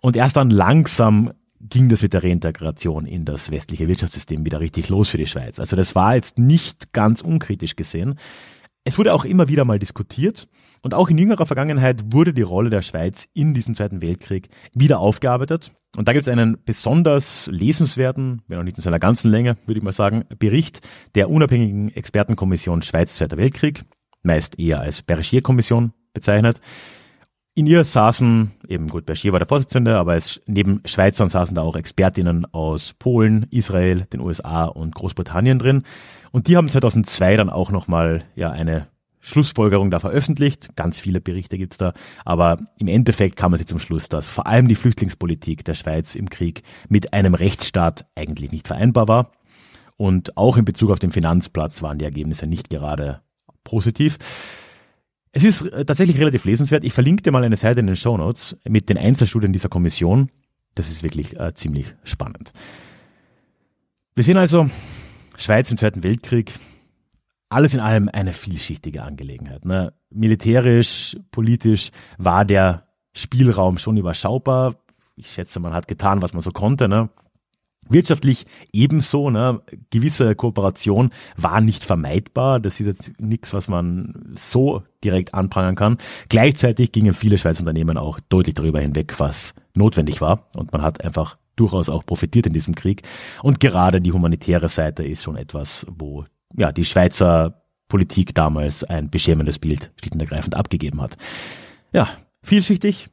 Und 0.00 0.16
erst 0.16 0.36
dann 0.36 0.50
langsam 0.50 1.32
ging 1.68 1.88
das 1.88 2.02
mit 2.02 2.12
der 2.12 2.24
Reintegration 2.24 3.06
in 3.06 3.24
das 3.24 3.50
westliche 3.50 3.88
Wirtschaftssystem 3.88 4.44
wieder 4.44 4.60
richtig 4.60 4.88
los 4.88 5.08
für 5.08 5.18
die 5.18 5.26
Schweiz. 5.26 5.58
Also 5.58 5.76
das 5.76 5.94
war 5.94 6.14
jetzt 6.14 6.38
nicht 6.38 6.92
ganz 6.92 7.20
unkritisch 7.20 7.76
gesehen. 7.76 8.18
Es 8.84 8.98
wurde 8.98 9.14
auch 9.14 9.24
immer 9.24 9.48
wieder 9.48 9.64
mal 9.64 9.78
diskutiert 9.78 10.48
und 10.82 10.92
auch 10.92 11.08
in 11.08 11.18
jüngerer 11.18 11.46
Vergangenheit 11.46 12.12
wurde 12.12 12.34
die 12.34 12.42
Rolle 12.42 12.68
der 12.68 12.82
Schweiz 12.82 13.28
in 13.32 13.54
diesem 13.54 13.76
Zweiten 13.76 14.02
Weltkrieg 14.02 14.48
wieder 14.74 14.98
aufgearbeitet. 14.98 15.72
Und 15.96 16.08
da 16.08 16.12
gibt 16.12 16.26
es 16.26 16.32
einen 16.32 16.56
besonders 16.64 17.48
lesenswerten, 17.52 18.42
wenn 18.48 18.58
auch 18.58 18.64
nicht 18.64 18.78
in 18.78 18.82
seiner 18.82 18.98
ganzen 18.98 19.30
Länge, 19.30 19.56
würde 19.66 19.78
ich 19.78 19.84
mal 19.84 19.92
sagen, 19.92 20.24
Bericht 20.38 20.80
der 21.14 21.30
unabhängigen 21.30 21.94
Expertenkommission 21.94 22.82
Schweiz 22.82 23.14
Zweiter 23.14 23.36
Weltkrieg, 23.36 23.84
meist 24.24 24.58
eher 24.58 24.80
als 24.80 25.02
Bergier-Kommission 25.02 25.92
bezeichnet. 26.12 26.60
In 27.54 27.66
ihr 27.66 27.84
saßen, 27.84 28.50
eben 28.66 28.88
gut, 28.88 29.04
Bergier 29.04 29.32
war 29.32 29.38
der 29.38 29.48
Vorsitzende, 29.48 29.98
aber 29.98 30.14
es, 30.14 30.40
neben 30.46 30.80
Schweizern 30.86 31.28
saßen 31.28 31.54
da 31.54 31.60
auch 31.60 31.76
Expertinnen 31.76 32.46
aus 32.46 32.94
Polen, 32.94 33.46
Israel, 33.50 34.06
den 34.10 34.20
USA 34.20 34.64
und 34.64 34.94
Großbritannien 34.94 35.58
drin. 35.58 35.82
Und 36.30 36.46
die 36.46 36.56
haben 36.56 36.70
2002 36.70 37.36
dann 37.36 37.50
auch 37.50 37.70
nochmal 37.70 38.24
ja, 38.36 38.50
eine 38.50 38.86
Schlussfolgerung 39.20 39.90
da 39.90 40.00
veröffentlicht. 40.00 40.74
Ganz 40.76 40.98
viele 40.98 41.20
Berichte 41.20 41.58
gibt's 41.58 41.76
da. 41.76 41.92
Aber 42.24 42.56
im 42.78 42.88
Endeffekt 42.88 43.36
kam 43.36 43.50
man 43.50 43.58
sich 43.58 43.66
zum 43.66 43.78
Schluss, 43.78 44.08
dass 44.08 44.28
vor 44.28 44.46
allem 44.46 44.66
die 44.66 44.74
Flüchtlingspolitik 44.74 45.62
der 45.62 45.74
Schweiz 45.74 46.14
im 46.14 46.30
Krieg 46.30 46.62
mit 46.88 47.12
einem 47.12 47.34
Rechtsstaat 47.34 48.06
eigentlich 48.14 48.50
nicht 48.50 48.66
vereinbar 48.66 49.08
war. 49.08 49.30
Und 49.98 50.38
auch 50.38 50.56
in 50.56 50.64
Bezug 50.64 50.90
auf 50.90 51.00
den 51.00 51.12
Finanzplatz 51.12 51.82
waren 51.82 51.98
die 51.98 52.06
Ergebnisse 52.06 52.46
nicht 52.46 52.70
gerade 52.70 53.20
positiv. 53.62 54.18
Es 55.32 55.44
ist 55.44 55.62
äh, 55.62 55.84
tatsächlich 55.84 56.18
relativ 56.18 56.44
lesenswert. 56.44 56.84
Ich 56.84 56.92
verlinke 56.92 57.22
dir 57.22 57.32
mal 57.32 57.42
eine 57.42 57.56
Seite 57.56 57.80
in 57.80 57.86
den 57.86 57.96
Show 57.96 58.16
Notes 58.16 58.56
mit 58.68 58.88
den 58.88 58.98
Einzelstudien 58.98 59.52
dieser 59.52 59.70
Kommission. 59.70 60.30
Das 60.74 60.90
ist 60.90 61.02
wirklich 61.02 61.38
äh, 61.40 61.54
ziemlich 61.54 61.94
spannend. 62.04 62.52
Wir 64.14 64.24
sehen 64.24 64.36
also 64.36 64.68
Schweiz 65.36 65.70
im 65.70 65.78
Zweiten 65.78 66.02
Weltkrieg. 66.02 66.52
Alles 67.48 67.74
in 67.74 67.80
allem 67.80 68.10
eine 68.12 68.32
vielschichtige 68.32 69.02
Angelegenheit. 69.02 69.64
Ne? 69.64 69.94
Militärisch, 70.10 71.16
politisch 71.30 71.90
war 72.18 72.44
der 72.44 72.86
Spielraum 73.14 73.78
schon 73.78 73.96
überschaubar. 73.96 74.76
Ich 75.16 75.30
schätze, 75.30 75.60
man 75.60 75.74
hat 75.74 75.88
getan, 75.88 76.22
was 76.22 76.32
man 76.32 76.42
so 76.42 76.50
konnte. 76.50 76.88
Ne? 76.88 77.10
Wirtschaftlich 77.88 78.46
ebenso, 78.72 79.28
ne? 79.30 79.60
gewisse 79.90 80.34
Kooperation 80.34 81.10
war 81.36 81.60
nicht 81.60 81.84
vermeidbar. 81.84 82.60
Das 82.60 82.80
ist 82.80 82.86
jetzt 82.86 83.20
nichts, 83.20 83.52
was 83.52 83.68
man 83.68 84.32
so 84.34 84.82
direkt 85.04 85.34
anprangern 85.34 85.74
kann. 85.74 85.98
Gleichzeitig 86.28 86.92
gingen 86.92 87.12
viele 87.12 87.38
Schweizer 87.38 87.60
Unternehmen 87.60 87.98
auch 87.98 88.20
deutlich 88.28 88.54
darüber 88.54 88.80
hinweg, 88.80 89.18
was 89.18 89.54
notwendig 89.74 90.20
war. 90.20 90.48
Und 90.54 90.72
man 90.72 90.82
hat 90.82 91.04
einfach 91.04 91.36
durchaus 91.56 91.88
auch 91.88 92.06
profitiert 92.06 92.46
in 92.46 92.52
diesem 92.52 92.74
Krieg. 92.74 93.02
Und 93.42 93.60
gerade 93.60 94.00
die 94.00 94.12
humanitäre 94.12 94.68
Seite 94.68 95.04
ist 95.04 95.22
schon 95.22 95.36
etwas, 95.36 95.86
wo 95.90 96.24
ja 96.56 96.72
die 96.72 96.84
Schweizer 96.84 97.62
Politik 97.88 98.34
damals 98.34 98.84
ein 98.84 99.10
beschämendes 99.10 99.58
Bild 99.58 99.92
schlicht 99.98 100.14
und 100.14 100.20
ergreifend 100.20 100.54
abgegeben 100.54 101.02
hat. 101.02 101.18
Ja, 101.92 102.08
vielschichtig, 102.42 103.08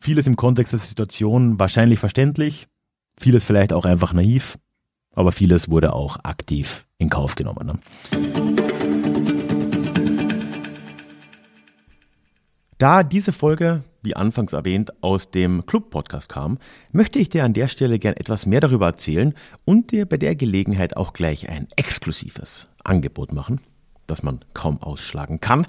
vieles 0.00 0.26
im 0.26 0.36
Kontext 0.36 0.72
der 0.72 0.80
Situation 0.80 1.60
wahrscheinlich 1.60 1.98
verständlich, 1.98 2.66
Vieles 3.16 3.44
vielleicht 3.44 3.72
auch 3.72 3.84
einfach 3.84 4.12
naiv, 4.12 4.58
aber 5.14 5.32
vieles 5.32 5.70
wurde 5.70 5.92
auch 5.92 6.18
aktiv 6.24 6.86
in 6.98 7.10
Kauf 7.10 7.34
genommen. 7.34 7.66
Ne? 7.66 7.78
Da 12.78 13.04
diese 13.04 13.32
Folge, 13.32 13.84
wie 14.02 14.16
anfangs 14.16 14.52
erwähnt, 14.52 14.92
aus 15.00 15.30
dem 15.30 15.64
Club-Podcast 15.64 16.28
kam, 16.28 16.58
möchte 16.90 17.20
ich 17.20 17.28
dir 17.28 17.44
an 17.44 17.52
der 17.52 17.68
Stelle 17.68 18.00
gern 18.00 18.14
etwas 18.14 18.46
mehr 18.46 18.60
darüber 18.60 18.86
erzählen 18.86 19.32
und 19.64 19.92
dir 19.92 20.06
bei 20.06 20.16
der 20.16 20.34
Gelegenheit 20.34 20.96
auch 20.96 21.12
gleich 21.12 21.48
ein 21.48 21.68
exklusives 21.76 22.68
Angebot 22.82 23.32
machen, 23.32 23.60
das 24.08 24.24
man 24.24 24.40
kaum 24.54 24.82
ausschlagen 24.82 25.40
kann. 25.40 25.66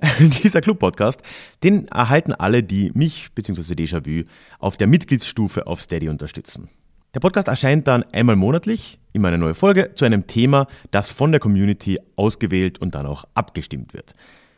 dieser 0.42 0.60
Club-Podcast, 0.60 1.22
den 1.62 1.88
erhalten 1.88 2.32
alle, 2.32 2.62
die 2.62 2.90
mich 2.94 3.30
bzw. 3.34 3.74
Déjà-vu 3.74 4.24
auf 4.58 4.76
der 4.76 4.86
Mitgliedsstufe 4.86 5.66
auf 5.66 5.80
Steady 5.80 6.08
unterstützen. 6.08 6.68
Der 7.14 7.20
Podcast 7.20 7.48
erscheint 7.48 7.88
dann 7.88 8.04
einmal 8.12 8.36
monatlich, 8.36 8.98
immer 9.12 9.28
eine 9.28 9.38
neue 9.38 9.54
Folge, 9.54 9.92
zu 9.94 10.04
einem 10.04 10.26
Thema, 10.26 10.66
das 10.90 11.10
von 11.10 11.32
der 11.32 11.40
Community 11.40 11.98
ausgewählt 12.16 12.78
und 12.78 12.94
dann 12.94 13.06
auch 13.06 13.24
abgestimmt 13.34 13.94
wird. 13.94 14.14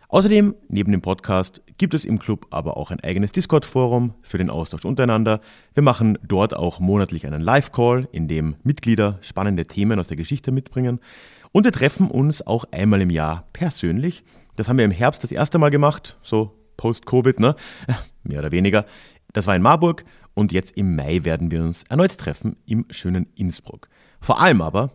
Außerdem, 0.09 0.57
neben 0.68 0.90
dem 0.90 1.03
Podcast, 1.03 1.62
gibt 1.79 1.94
es 1.94 2.05
im 2.05 2.18
Club 2.18 2.48
aber 2.50 2.76
auch 2.76 2.90
ein 2.90 2.98
eigenes 2.98 3.31
Discord-Forum 3.31 4.14
für 4.22 4.38
den 4.38 4.50
Austausch 4.50 4.85
untereinander. 4.85 5.40
Wir 5.72 5.85
machen 5.85 6.18
dort 6.26 6.53
auch 6.53 6.81
monatlich 6.81 7.29
einen 7.29 7.40
Live-Call, 7.40 8.09
in 8.11 8.26
dem 8.26 8.57
Mitglieder 8.64 9.18
spannende 9.20 9.66
Themen 9.66 10.00
aus 10.00 10.09
der 10.09 10.16
Geschichte 10.16 10.50
mitbringen. 10.50 10.98
Und 11.53 11.62
wir 11.62 11.72
treffen 11.72 12.11
uns 12.11 12.44
auch 12.44 12.64
einmal 12.72 13.00
im 13.00 13.11
Jahr 13.11 13.44
persönlich. 13.53 14.24
Das 14.61 14.68
haben 14.68 14.77
wir 14.77 14.85
im 14.85 14.90
Herbst 14.90 15.25
das 15.25 15.33
erste 15.33 15.57
Mal 15.57 15.70
gemacht, 15.70 16.18
so 16.23 16.55
post-Covid, 16.77 17.40
ne? 17.40 17.57
Mehr 18.25 18.40
oder 18.40 18.53
weniger. 18.53 18.85
Das 19.33 19.46
war 19.46 19.57
in 19.57 19.62
Marburg 19.62 20.05
und 20.35 20.53
jetzt 20.53 20.77
im 20.77 20.94
Mai 20.94 21.25
werden 21.25 21.51
wir 21.51 21.62
uns 21.62 21.85
erneut 21.85 22.18
treffen 22.18 22.57
im 22.66 22.85
schönen 22.90 23.27
Innsbruck. 23.35 23.88
Vor 24.20 24.38
allem 24.38 24.61
aber 24.61 24.90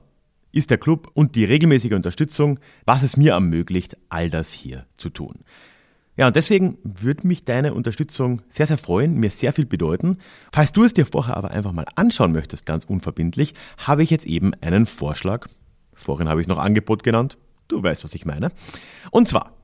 ist 0.51 0.69
der 0.69 0.77
Club 0.77 1.09
und 1.15 1.35
die 1.35 1.45
regelmäßige 1.45 1.93
Unterstützung, 1.93 2.59
was 2.85 3.01
es 3.01 3.17
mir 3.17 3.31
ermöglicht, 3.31 3.97
all 4.07 4.29
das 4.29 4.51
hier 4.51 4.85
zu 4.97 5.09
tun. 5.09 5.39
Ja, 6.15 6.27
und 6.27 6.35
deswegen 6.35 6.77
würde 6.83 7.25
mich 7.25 7.43
deine 7.43 7.73
Unterstützung 7.73 8.43
sehr, 8.49 8.67
sehr 8.67 8.77
freuen, 8.77 9.15
mir 9.15 9.31
sehr 9.31 9.51
viel 9.51 9.65
bedeuten. 9.65 10.19
Falls 10.51 10.73
du 10.73 10.83
es 10.83 10.93
dir 10.93 11.07
vorher 11.07 11.37
aber 11.37 11.49
einfach 11.49 11.71
mal 11.71 11.87
anschauen 11.95 12.33
möchtest, 12.33 12.67
ganz 12.67 12.85
unverbindlich, 12.85 13.55
habe 13.79 14.03
ich 14.03 14.11
jetzt 14.11 14.27
eben 14.27 14.53
einen 14.61 14.85
Vorschlag. 14.85 15.47
Vorhin 15.95 16.29
habe 16.29 16.39
ich 16.39 16.45
es 16.45 16.49
noch 16.49 16.59
Angebot 16.59 17.01
genannt. 17.01 17.39
Du 17.67 17.81
weißt, 17.81 18.03
was 18.03 18.13
ich 18.13 18.25
meine. 18.25 18.49
Und 19.09 19.27
zwar 19.27 19.54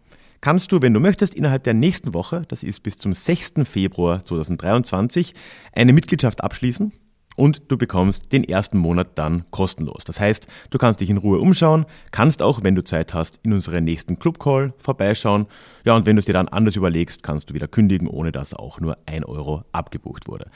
kannst 0.41 0.71
du, 0.71 0.81
wenn 0.81 0.93
du 0.93 0.99
möchtest, 0.99 1.33
innerhalb 1.33 1.63
der 1.63 1.73
nächsten 1.73 2.13
Woche, 2.13 2.43
das 2.47 2.63
ist 2.63 2.81
bis 2.81 2.97
zum 2.97 3.13
6. 3.13 3.53
Februar 3.63 4.25
2023, 4.25 5.33
eine 5.73 5.93
Mitgliedschaft 5.93 6.43
abschließen 6.43 6.91
und 7.35 7.63
du 7.69 7.77
bekommst 7.77 8.33
den 8.33 8.43
ersten 8.43 8.77
Monat 8.77 9.09
dann 9.15 9.45
kostenlos. 9.51 10.03
Das 10.03 10.19
heißt, 10.19 10.47
du 10.69 10.77
kannst 10.77 10.99
dich 10.99 11.09
in 11.09 11.17
Ruhe 11.17 11.39
umschauen, 11.39 11.85
kannst 12.11 12.41
auch, 12.41 12.63
wenn 12.63 12.75
du 12.75 12.83
Zeit 12.83 13.13
hast, 13.13 13.39
in 13.43 13.53
unseren 13.53 13.83
nächsten 13.83 14.19
Club-Call 14.19 14.73
vorbeischauen. 14.77 15.47
Ja, 15.85 15.95
und 15.95 16.05
wenn 16.05 16.15
du 16.15 16.19
es 16.19 16.25
dir 16.25 16.33
dann 16.33 16.47
anders 16.47 16.75
überlegst, 16.75 17.23
kannst 17.23 17.49
du 17.49 17.53
wieder 17.53 17.67
kündigen, 17.67 18.07
ohne 18.07 18.31
dass 18.31 18.53
auch 18.53 18.79
nur 18.79 18.97
ein 19.05 19.23
Euro 19.23 19.63
abgebucht 19.71 20.27
wurde. 20.27 20.49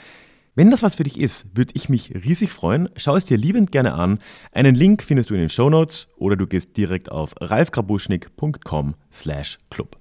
Wenn 0.57 0.71
das 0.71 0.83
was 0.83 0.95
für 0.95 1.03
dich 1.03 1.19
ist, 1.19 1.47
würde 1.53 1.73
ich 1.75 1.89
mich 1.89 2.13
riesig 2.15 2.49
freuen. 2.49 2.87
Schau 2.95 3.17
es 3.17 3.25
dir 3.25 3.37
liebend 3.37 3.73
gerne 3.73 3.93
an. 3.93 4.19
Einen 4.53 4.73
Link 4.73 5.03
findest 5.03 5.29
du 5.29 5.33
in 5.33 5.41
den 5.41 5.49
Show 5.49 5.69
Notes 5.69 6.07
oder 6.15 6.37
du 6.37 6.47
gehst 6.47 6.77
direkt 6.77 7.11
auf 7.11 7.35
ralfgrabuschnick.com 7.41 8.95
slash 9.11 9.59
club. 9.69 9.97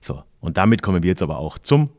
So, 0.00 0.22
und 0.38 0.56
damit 0.56 0.82
kommen 0.82 1.02
wir 1.02 1.10
jetzt 1.10 1.22
aber 1.22 1.38
auch 1.38 1.58
zum 1.58 1.90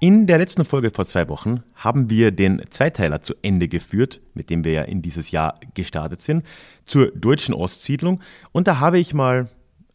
In 0.00 0.28
der 0.28 0.38
letzten 0.38 0.64
Folge 0.64 0.90
vor 0.90 1.06
zwei 1.06 1.28
Wochen 1.28 1.64
haben 1.74 2.08
wir 2.08 2.30
den 2.30 2.62
Zweiteiler 2.70 3.20
zu 3.22 3.34
Ende 3.42 3.66
geführt, 3.66 4.20
mit 4.32 4.48
dem 4.48 4.62
wir 4.62 4.70
ja 4.72 4.82
in 4.82 5.02
dieses 5.02 5.32
Jahr 5.32 5.54
gestartet 5.74 6.22
sind, 6.22 6.44
zur 6.84 7.10
deutschen 7.12 7.52
Ostsiedlung. 7.52 8.20
Und 8.52 8.68
da 8.68 8.78
habe 8.78 9.00
ich 9.00 9.12
mal 9.12 9.48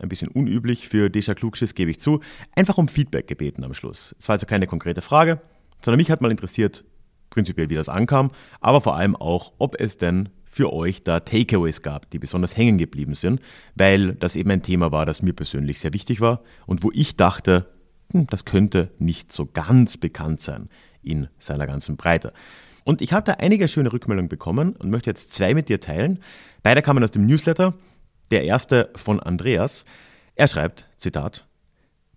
ein 0.03 0.09
bisschen 0.09 0.27
unüblich 0.27 0.87
für 0.87 1.09
Deja 1.09 1.33
Klugschiss, 1.33 1.73
gebe 1.73 1.89
ich 1.89 1.99
zu, 1.99 2.19
einfach 2.55 2.77
um 2.77 2.87
Feedback 2.87 3.27
gebeten 3.27 3.63
am 3.63 3.73
Schluss. 3.73 4.15
Es 4.19 4.27
war 4.27 4.33
also 4.33 4.45
keine 4.45 4.67
konkrete 4.67 5.01
Frage, 5.01 5.39
sondern 5.81 5.97
mich 5.97 6.11
hat 6.11 6.21
mal 6.21 6.31
interessiert, 6.31 6.85
prinzipiell 7.29 7.69
wie 7.69 7.75
das 7.75 7.89
ankam, 7.89 8.31
aber 8.61 8.81
vor 8.81 8.95
allem 8.95 9.15
auch, 9.15 9.53
ob 9.57 9.79
es 9.79 9.97
denn 9.97 10.29
für 10.45 10.71
euch 10.71 11.03
da 11.03 11.21
Takeaways 11.21 11.81
gab, 11.81 12.11
die 12.11 12.19
besonders 12.19 12.55
hängen 12.55 12.77
geblieben 12.77 13.15
sind, 13.15 13.41
weil 13.73 14.13
das 14.13 14.35
eben 14.35 14.51
ein 14.51 14.61
Thema 14.61 14.91
war, 14.91 15.07
das 15.07 15.23
mir 15.23 15.33
persönlich 15.33 15.79
sehr 15.79 15.93
wichtig 15.93 16.21
war 16.21 16.43
und 16.67 16.83
wo 16.83 16.91
ich 16.93 17.17
dachte, 17.17 17.65
hm, 18.11 18.27
das 18.27 18.45
könnte 18.45 18.91
nicht 18.99 19.31
so 19.31 19.47
ganz 19.51 19.97
bekannt 19.97 20.41
sein 20.41 20.69
in 21.01 21.27
seiner 21.39 21.65
ganzen 21.65 21.97
Breite. 21.97 22.33
Und 22.83 23.01
ich 23.01 23.13
habe 23.13 23.25
da 23.25 23.33
einige 23.33 23.67
schöne 23.67 23.91
Rückmeldungen 23.91 24.29
bekommen 24.29 24.75
und 24.75 24.91
möchte 24.91 25.09
jetzt 25.09 25.33
zwei 25.33 25.53
mit 25.53 25.69
dir 25.69 25.79
teilen. 25.79 26.19
Beide 26.61 26.81
kamen 26.81 27.03
aus 27.03 27.11
dem 27.11 27.25
Newsletter 27.25 27.73
der 28.31 28.43
erste 28.43 28.89
von 28.95 29.19
Andreas. 29.19 29.85
Er 30.35 30.47
schreibt, 30.47 30.87
Zitat, 30.97 31.45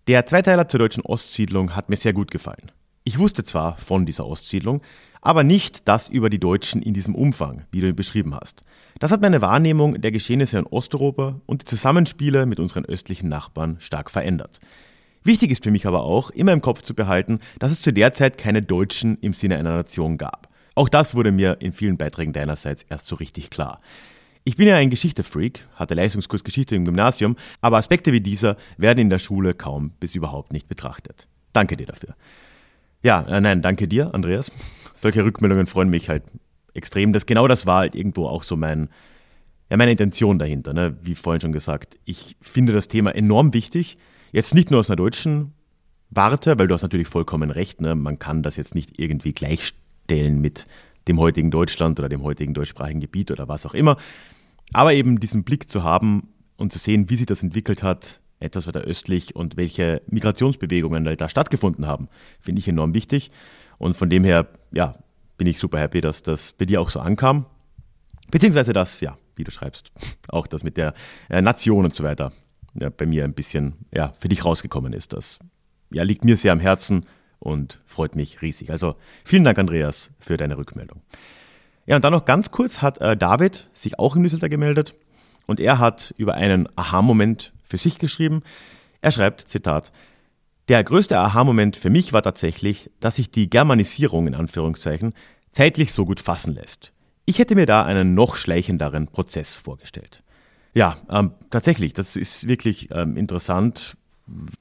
der 0.07 0.27
Zweiteiler 0.27 0.69
zur 0.69 0.79
deutschen 0.79 1.05
Ostsiedlung 1.05 1.75
hat 1.75 1.89
mir 1.89 1.97
sehr 1.97 2.13
gut 2.13 2.31
gefallen. 2.31 2.71
Ich 3.05 3.19
wusste 3.19 3.45
zwar 3.45 3.77
von 3.77 4.07
dieser 4.07 4.27
Ostsiedlung, 4.27 4.83
aber 5.21 5.43
nicht 5.43 5.89
das 5.89 6.09
über 6.09 6.31
die 6.31 6.39
Deutschen 6.39 6.83
in 6.83 6.95
diesem 6.95 7.15
Umfang, 7.15 7.65
wie 7.73 7.81
du 7.81 7.89
ihn 7.89 7.97
beschrieben 7.97 8.35
hast. 8.35 8.63
Das 9.01 9.11
hat 9.11 9.21
meine 9.21 9.43
Wahrnehmung 9.43 10.01
der 10.01 10.13
Geschehnisse 10.13 10.59
in 10.59 10.67
Osteuropa 10.67 11.41
und 11.47 11.63
die 11.63 11.67
Zusammenspiele 11.67 12.47
mit 12.47 12.61
unseren 12.61 12.85
östlichen 12.85 13.29
Nachbarn 13.29 13.77
stark 13.81 14.11
verändert. 14.11 14.61
Wichtig 15.25 15.51
ist 15.51 15.65
für 15.65 15.73
mich 15.73 15.87
aber 15.87 16.05
auch, 16.05 16.31
immer 16.31 16.53
im 16.53 16.61
Kopf 16.61 16.83
zu 16.83 16.95
behalten, 16.95 17.41
dass 17.59 17.73
es 17.73 17.83
zu 17.83 17.93
der 17.93 18.15
Zeit 18.15 18.39
keine 18.39 18.63
Deutschen 18.63 19.19
im 19.21 19.35
Sinne 19.35 19.57
einer 19.57 19.75
Nation 19.75 20.19
gab. 20.19 20.49
Auch 20.77 20.89
das 20.89 21.17
wurde 21.17 21.33
mir 21.33 21.57
in 21.61 21.73
vielen 21.73 21.97
Beiträgen 21.97 22.33
deinerseits 22.33 22.85
erst 22.85 23.07
so 23.07 23.17
richtig 23.17 23.51
klar. 23.51 23.81
Ich 24.49 24.55
bin 24.55 24.69
ja 24.69 24.77
ein 24.77 24.91
Geschichte-Freak, 24.91 25.67
hatte 25.75 25.95
Leistungskurs 25.95 26.45
Geschichte 26.45 26.77
im 26.77 26.85
Gymnasium, 26.85 27.35
aber 27.61 27.79
Aspekte 27.79 28.13
wie 28.13 28.21
dieser 28.21 28.57
werden 28.77 29.01
in 29.01 29.11
der 29.11 29.19
Schule 29.19 29.55
kaum 29.55 29.91
bis 29.99 30.15
überhaupt 30.15 30.53
nicht 30.53 30.69
betrachtet. 30.69 31.27
Danke 31.53 31.77
dir 31.77 31.87
dafür. 31.87 32.15
Ja, 33.03 33.23
äh, 33.23 33.41
nein, 33.41 33.61
danke 33.61 33.89
dir, 33.89 34.15
Andreas. 34.15 34.53
Solche 34.95 35.25
Rückmeldungen 35.25 35.67
freuen 35.67 35.89
mich 35.89 36.09
halt 36.09 36.23
extrem. 36.75 37.13
Das 37.13 37.27
genau 37.27 37.49
das 37.49 37.67
war 37.67 37.79
halt 37.79 37.97
irgendwo 37.97 38.29
auch 38.29 38.45
so 38.45 38.55
mein, 38.55 38.89
ja, 39.69 39.77
meine 39.77 39.91
Intention 39.91 40.39
dahinter. 40.39 40.73
Ne? 40.73 40.97
Wie 41.03 41.17
vorhin 41.17 41.41
schon 41.41 41.53
gesagt, 41.53 41.99
ich 42.05 42.37
finde 42.41 42.73
das 42.73 42.87
Thema 42.87 43.17
enorm 43.17 43.53
wichtig. 43.53 43.99
Jetzt 44.31 44.55
nicht 44.55 44.71
nur 44.71 44.79
aus 44.79 44.89
einer 44.89 44.97
deutschen 44.97 45.55
Warte, 46.11 46.57
weil 46.57 46.69
du 46.69 46.75
hast 46.75 46.83
natürlich 46.83 47.09
vollkommen 47.09 47.51
recht. 47.51 47.81
Ne? 47.81 47.97
Man 47.97 48.21
kann 48.21 48.45
das 48.45 48.55
jetzt 48.55 48.77
nicht 48.77 49.01
irgendwie 49.01 49.33
gleichstellen 49.33 50.41
mit 50.41 50.69
dem 51.09 51.19
heutigen 51.19 51.51
Deutschland 51.51 51.99
oder 51.99 52.09
dem 52.09 52.23
heutigen 52.23 52.55
deutschsprachigen 52.55 53.01
Gebiet 53.01 53.33
oder 53.33 53.49
was 53.49 53.67
auch 53.67 53.75
immer. 53.75 53.97
Aber 54.73 54.95
eben 54.95 55.21
diesen 55.21 55.45
Blick 55.45 55.71
zu 55.71 55.83
haben 55.83 56.29
und 56.57 56.73
zu 56.73 56.79
sehen, 56.79 57.09
wie 57.11 57.17
sich 57.17 57.27
das 57.27 57.43
entwickelt 57.43 57.83
hat, 57.83 58.21
etwas 58.39 58.67
weiter 58.67 58.81
östlich 58.81 59.35
und 59.35 59.57
welche 59.57 60.03
Migrationsbewegungen 60.09 61.05
da 61.17 61.29
stattgefunden 61.29 61.87
haben, 61.87 62.09
finde 62.41 62.61
ich 62.61 62.69
enorm 62.69 62.95
wichtig. 62.95 63.31
Und 63.79 63.97
von 63.97 64.11
dem 64.11 64.25
her, 64.25 64.49
ja, 64.73 64.97
bin 65.39 65.47
ich 65.47 65.59
super 65.59 65.79
happy, 65.79 66.01
dass 66.01 66.23
das 66.23 66.53
bei 66.53 66.65
dir 66.65 66.81
auch 66.81 66.91
so 66.91 67.01
ankam. 67.01 67.47
Beziehungsweise 68.31 68.73
das, 68.73 69.01
ja, 69.01 69.17
wie 69.37 69.45
du 69.45 69.51
schreibst, 69.51 69.93
auch 70.29 70.47
das 70.47 70.65
mit 70.65 70.77
der 70.77 70.95
äh, 71.29 71.41
Nation 71.41 71.85
und 71.85 71.95
so 71.95 72.05
weiter 72.05 72.33
ja, 72.81 72.91
bei 72.91 73.07
mir 73.07 73.25
ein 73.25 73.35
bisschen 73.35 73.75
ja, 73.95 74.13
für 74.19 74.29
dich 74.29 74.45
rausgekommen 74.45 74.93
ist. 74.93 75.13
Das 75.13 75.39
ja, 75.91 76.03
liegt 76.03 76.25
mir 76.25 76.37
sehr 76.37 76.53
am 76.53 76.61
Herzen 76.61 77.07
und 77.39 77.81
freut 77.85 78.17
mich 78.17 78.43
riesig. 78.43 78.71
Also 78.71 78.97
vielen 79.25 79.45
Dank, 79.45 79.59
Andreas, 79.59 80.11
für 80.19 80.37
deine 80.37 80.59
Rückmeldung. 80.59 81.03
Ja, 81.87 81.97
und 81.97 82.05
dann 82.05 82.13
noch 82.13 82.25
ganz 82.25 82.51
kurz 82.51 82.83
hat 82.83 82.99
äh, 82.99 83.17
David 83.17 83.69
sich 83.73 83.99
auch 83.99 84.17
in 84.17 84.23
Newsletter 84.23 84.49
gemeldet 84.49 84.95
und 85.47 85.61
er 85.61 85.79
hat 85.79 86.15
über 86.17 86.35
einen 86.35 86.69
Aha-Moment 86.77 87.53
für 87.63 87.79
sich 87.79 87.99
geschrieben. 87.99 88.43
Er 89.01 89.13
schreibt, 89.13 89.49
Zitat, 89.49 89.93
der 90.69 90.83
größte 90.83 91.19
Aha-Moment 91.19 91.77
für 91.77 91.91
mich 91.91 92.13
war 92.13 92.23
tatsächlich, 92.23 92.91
dass 92.99 93.17
sich 93.17 93.31
die 93.31 93.49
Germanisierung 93.49 94.27
in 94.27 94.35
Anführungszeichen 94.35 95.15
zeitlich 95.51 95.93
so 95.93 96.05
gut 96.05 96.21
fassen 96.21 96.55
lässt. 96.55 96.93
Ich 97.25 97.39
hätte 97.39 97.55
mir 97.55 97.67
da 97.67 97.85
einen 97.85 98.15
noch 98.15 98.37
schleichenderen 98.37 99.07
Prozess 99.07 99.55
vorgestellt. 99.55 100.23
Ja, 100.75 100.97
ähm, 101.09 101.33
tatsächlich, 101.51 101.95
das 101.95 102.17
ist 102.17 102.49
wirklich 102.49 102.89
ähm, 102.91 103.17
interessant, 103.17 103.97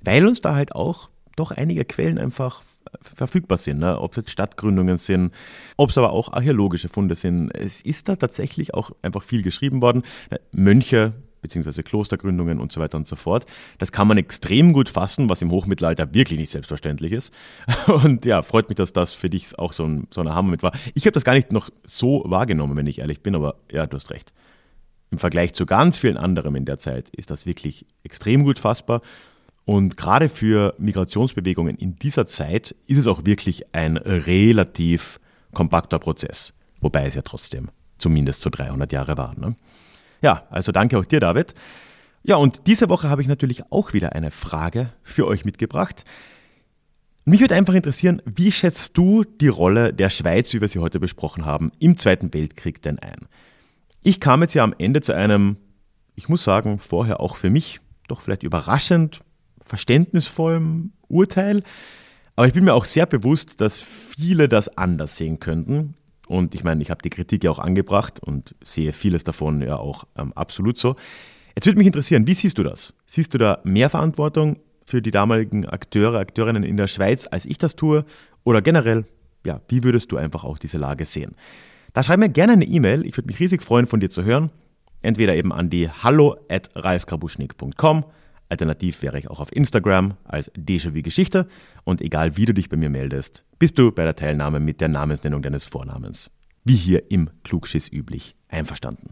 weil 0.01 0.25
uns 0.25 0.41
da 0.41 0.55
halt 0.55 0.73
auch 0.73 1.09
doch 1.35 1.51
einige 1.51 1.85
Quellen 1.85 2.17
einfach 2.17 2.61
verfügbar 3.01 3.57
sind, 3.57 3.79
ne? 3.79 3.99
ob 3.99 4.11
es 4.11 4.17
jetzt 4.17 4.31
Stadtgründungen 4.31 4.97
sind, 4.97 5.33
ob 5.77 5.89
es 5.89 5.97
aber 5.97 6.11
auch 6.11 6.33
archäologische 6.33 6.89
Funde 6.89 7.15
sind. 7.15 7.49
Es 7.51 7.81
ist 7.81 8.09
da 8.09 8.15
tatsächlich 8.15 8.73
auch 8.73 8.91
einfach 9.01 9.23
viel 9.23 9.43
geschrieben 9.43 9.81
worden. 9.81 10.03
Mönche 10.51 11.13
beziehungsweise 11.45 11.83
Klostergründungen 11.83 12.59
und 12.59 12.71
so 12.71 12.81
weiter 12.81 12.97
und 12.97 13.07
so 13.07 13.15
fort. 13.15 13.45
Das 13.77 13.91
kann 13.91 14.07
man 14.07 14.17
extrem 14.17 14.73
gut 14.73 14.89
fassen, 14.89 15.29
was 15.29 15.43
im 15.43 15.51
Hochmittelalter 15.51 16.11
wirklich 16.13 16.39
nicht 16.39 16.49
selbstverständlich 16.49 17.11
ist. 17.11 17.31
Und 17.87 18.25
ja, 18.25 18.41
freut 18.41 18.67
mich, 18.67 18.77
dass 18.77 18.93
das 18.93 19.13
für 19.13 19.29
dich 19.29 19.57
auch 19.59 19.71
so 19.71 19.85
ein, 19.85 20.07
so 20.09 20.21
ein 20.21 20.33
Hammer 20.33 20.49
mit 20.49 20.63
war. 20.63 20.71
Ich 20.95 21.05
habe 21.05 21.11
das 21.11 21.23
gar 21.23 21.35
nicht 21.35 21.51
noch 21.51 21.69
so 21.85 22.23
wahrgenommen, 22.25 22.75
wenn 22.75 22.87
ich 22.87 22.99
ehrlich 22.99 23.21
bin, 23.21 23.35
aber 23.35 23.57
ja, 23.71 23.85
du 23.85 23.95
hast 23.95 24.09
recht. 24.09 24.33
Im 25.11 25.19
Vergleich 25.19 25.53
zu 25.53 25.67
ganz 25.67 25.97
vielen 25.97 26.17
anderen 26.17 26.55
in 26.55 26.65
der 26.65 26.79
Zeit 26.79 27.09
ist 27.11 27.29
das 27.29 27.45
wirklich 27.45 27.85
extrem 28.03 28.43
gut 28.43 28.57
fassbar. 28.57 29.01
Und 29.65 29.97
gerade 29.97 30.29
für 30.29 30.75
Migrationsbewegungen 30.77 31.75
in 31.75 31.95
dieser 31.95 32.27
Zeit 32.27 32.75
ist 32.85 32.99
es 32.99 33.07
auch 33.07 33.25
wirklich 33.25 33.73
ein 33.73 33.97
relativ 33.97 35.19
kompakter 35.53 35.97
Prozess, 35.97 36.53
wobei 36.81 37.05
es 37.05 37.15
ja 37.15 37.23
trotzdem 37.23 37.69
zumindest 37.97 38.41
so 38.41 38.51
300 38.51 38.91
Jahre 38.91 39.17
waren. 39.17 39.39
Ne? 39.39 39.55
Ja, 40.21 40.43
also 40.51 40.71
danke 40.71 40.99
auch 40.99 41.05
dir, 41.05 41.19
David. 41.19 41.55
Ja, 42.23 42.35
und 42.35 42.67
diese 42.67 42.89
Woche 42.89 43.09
habe 43.09 43.21
ich 43.21 43.27
natürlich 43.27 43.71
auch 43.71 43.93
wieder 43.93 44.13
eine 44.13 44.31
Frage 44.31 44.91
für 45.03 45.25
euch 45.25 45.45
mitgebracht. 45.45 46.03
Mich 47.23 47.39
würde 47.39 47.55
einfach 47.55 47.73
interessieren, 47.73 48.21
wie 48.25 48.51
schätzt 48.51 48.95
du 48.97 49.23
die 49.23 49.47
Rolle 49.47 49.93
der 49.93 50.11
Schweiz, 50.11 50.53
wie 50.53 50.61
wir 50.61 50.67
sie 50.67 50.79
heute 50.79 50.99
besprochen 50.99 51.45
haben, 51.45 51.71
im 51.79 51.97
Zweiten 51.97 52.33
Weltkrieg 52.33 52.83
denn 52.83 52.99
ein? 52.99 53.27
Ich 54.03 54.19
kam 54.19 54.43
jetzt 54.43 54.53
ja 54.53 54.63
am 54.63 54.75
Ende 54.77 55.01
zu 55.01 55.15
einem, 55.15 55.57
ich 56.15 56.29
muss 56.29 56.43
sagen, 56.43 56.77
vorher 56.77 57.19
auch 57.19 57.35
für 57.35 57.49
mich 57.49 57.79
doch 58.07 58.21
vielleicht 58.21 58.43
überraschend 58.43 59.21
verständnisvollem 59.65 60.93
Urteil. 61.07 61.63
Aber 62.35 62.47
ich 62.47 62.53
bin 62.53 62.65
mir 62.65 62.73
auch 62.73 62.85
sehr 62.85 63.05
bewusst, 63.05 63.61
dass 63.61 63.81
viele 63.81 64.49
das 64.49 64.77
anders 64.77 65.17
sehen 65.17 65.39
könnten. 65.39 65.95
Und 66.27 66.55
ich 66.55 66.63
meine, 66.63 66.81
ich 66.81 66.89
habe 66.89 67.01
die 67.01 67.09
Kritik 67.09 67.43
ja 67.43 67.51
auch 67.51 67.59
angebracht 67.59 68.19
und 68.19 68.55
sehe 68.63 68.93
vieles 68.93 69.23
davon 69.23 69.61
ja 69.61 69.77
auch 69.77 70.05
ähm, 70.17 70.33
absolut 70.33 70.77
so. 70.77 70.95
Jetzt 71.55 71.67
würde 71.67 71.77
mich 71.77 71.87
interessieren, 71.87 72.27
wie 72.27 72.33
siehst 72.33 72.57
du 72.57 72.63
das? 72.63 72.93
Siehst 73.05 73.33
du 73.33 73.37
da 73.37 73.59
mehr 73.63 73.89
Verantwortung 73.89 74.57
für 74.85 75.01
die 75.01 75.11
damaligen 75.11 75.65
Akteure, 75.65 76.19
Akteurinnen 76.19 76.63
in 76.63 76.77
der 76.77 76.87
Schweiz, 76.87 77.27
als 77.29 77.45
ich 77.45 77.57
das 77.57 77.75
tue? 77.75 78.05
Oder 78.43 78.61
generell, 78.61 79.05
ja, 79.45 79.61
wie 79.69 79.83
würdest 79.83 80.11
du 80.11 80.17
einfach 80.17 80.43
auch 80.43 80.57
diese 80.57 80.77
Lage 80.77 81.05
sehen? 81.05 81.35
Da 81.93 82.03
schreib 82.03 82.19
mir 82.19 82.29
gerne 82.29 82.53
eine 82.53 82.65
E-Mail. 82.65 83.05
Ich 83.05 83.15
würde 83.15 83.27
mich 83.27 83.39
riesig 83.39 83.63
freuen, 83.63 83.85
von 83.85 84.01
dir 84.01 84.09
zu 84.09 84.23
hören. 84.25 84.49
Entweder 85.01 85.35
eben 85.35 85.53
an 85.53 85.69
die 85.69 85.89
hallo 85.89 86.35
at 86.49 86.69
ralfkrabuschnik.com. 86.75 88.03
Alternativ 88.49 89.01
wäre 89.01 89.17
ich 89.17 89.29
auch 89.29 89.39
auf 89.39 89.51
Instagram 89.51 90.15
als 90.23 90.51
Déjà-vu 90.53 91.01
Geschichte. 91.01 91.47
Und 91.83 92.01
egal 92.01 92.37
wie 92.37 92.45
du 92.45 92.53
dich 92.53 92.69
bei 92.69 92.77
mir 92.77 92.89
meldest, 92.89 93.43
bist 93.57 93.77
du 93.79 93.91
bei 93.91 94.03
der 94.03 94.15
Teilnahme 94.15 94.59
mit 94.59 94.81
der 94.81 94.87
Namensnennung 94.87 95.41
deines 95.41 95.65
Vornamens, 95.65 96.29
wie 96.63 96.75
hier 96.75 97.11
im 97.11 97.29
Klugschiss 97.43 97.91
üblich, 97.91 98.35
einverstanden. 98.47 99.11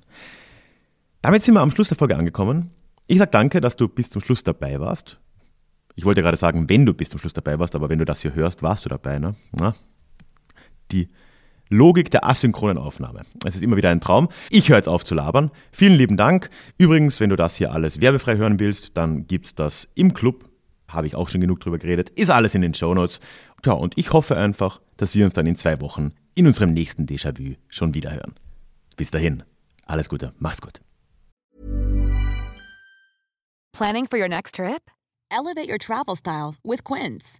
Damit 1.22 1.44
sind 1.44 1.56
wir 1.56 1.62
am 1.62 1.72
Schluss 1.72 1.88
der 1.88 1.98
Folge 1.98 2.18
angekommen. 2.18 2.72
Ich 3.08 3.18
sage 3.18 3.32
danke, 3.32 3.62
dass 3.62 3.76
du 3.76 3.88
bis 3.88 4.10
zum 4.10 4.22
Schluss 4.22 4.44
dabei 4.44 4.80
warst. 4.80 5.20
Ich 5.96 6.06
wollte 6.06 6.22
gerade 6.22 6.38
sagen, 6.38 6.70
wenn 6.70 6.86
du 6.86 6.94
bis 6.94 7.10
zum 7.10 7.20
Schluss 7.20 7.34
dabei 7.34 7.60
warst, 7.60 7.76
aber 7.76 7.90
wenn 7.90 8.00
du 8.00 8.06
das 8.06 8.22
hier 8.22 8.34
hörst, 8.34 8.64
warst 8.64 8.86
du 8.86 8.90
dabei. 8.90 9.20
Ne? 9.20 9.36
Na? 9.52 9.74
Die 10.92 11.10
Logik 11.74 12.12
der 12.12 12.26
asynchronen 12.26 12.78
Aufnahme. 12.78 13.22
Es 13.46 13.56
ist 13.56 13.64
immer 13.64 13.76
wieder 13.76 13.90
ein 13.90 14.00
Traum. 14.00 14.30
Ich 14.50 14.70
höre 14.70 14.78
jetzt 14.78 14.88
auf 14.88 15.04
zu 15.04 15.16
labern. 15.16 15.52
Vielen 15.72 15.96
lieben 15.96 16.18
Dank. 16.18 16.50
Übrigens, 16.78 17.20
wenn 17.20 17.30
du 17.30 17.36
das 17.36 17.56
hier 17.56 17.72
alles 17.72 18.00
werbefrei 18.00 18.38
hören 18.38 18.60
willst, 18.60 18.96
dann 18.96 19.28
gibt's 19.28 19.56
das 19.56 19.90
im 19.96 20.14
Club. 20.14 20.50
Habe 20.88 21.08
ich 21.08 21.16
auch 21.16 21.30
schon 21.30 21.42
genug 21.42 21.60
drüber 21.60 21.80
geredet. 21.80 22.12
Ist 22.12 22.30
alles 22.30 22.54
in 22.54 22.62
den 22.62 22.74
Show 22.76 22.94
Notes. 22.94 23.20
Tja, 23.64 23.74
und 23.74 23.98
ich 23.98 24.14
hoffe 24.14 24.38
einfach, 24.38 24.80
dass 24.98 25.16
wir 25.16 25.26
uns 25.26 25.34
dann 25.34 25.48
in 25.48 25.56
zwei 25.56 25.82
Wochen 25.82 26.14
in 26.36 26.46
unserem 26.46 26.72
nächsten 26.72 27.06
Déjà-vu 27.06 27.56
schon 27.70 27.94
wieder 27.94 28.12
hören. 28.12 28.36
Bis 28.96 29.10
dahin. 29.10 29.44
Alles 29.86 30.10
Gute. 30.10 30.34
Mach's 30.38 30.62
gut. 30.62 30.80
Planning 33.74 34.06
for 34.08 34.20
your 34.20 34.30
next 34.30 34.56
trip? 34.56 34.92
Elevate 35.32 35.68
your 35.68 35.80
travel 35.80 36.16
style 36.16 36.54
with 36.64 36.84
Quince. 36.84 37.40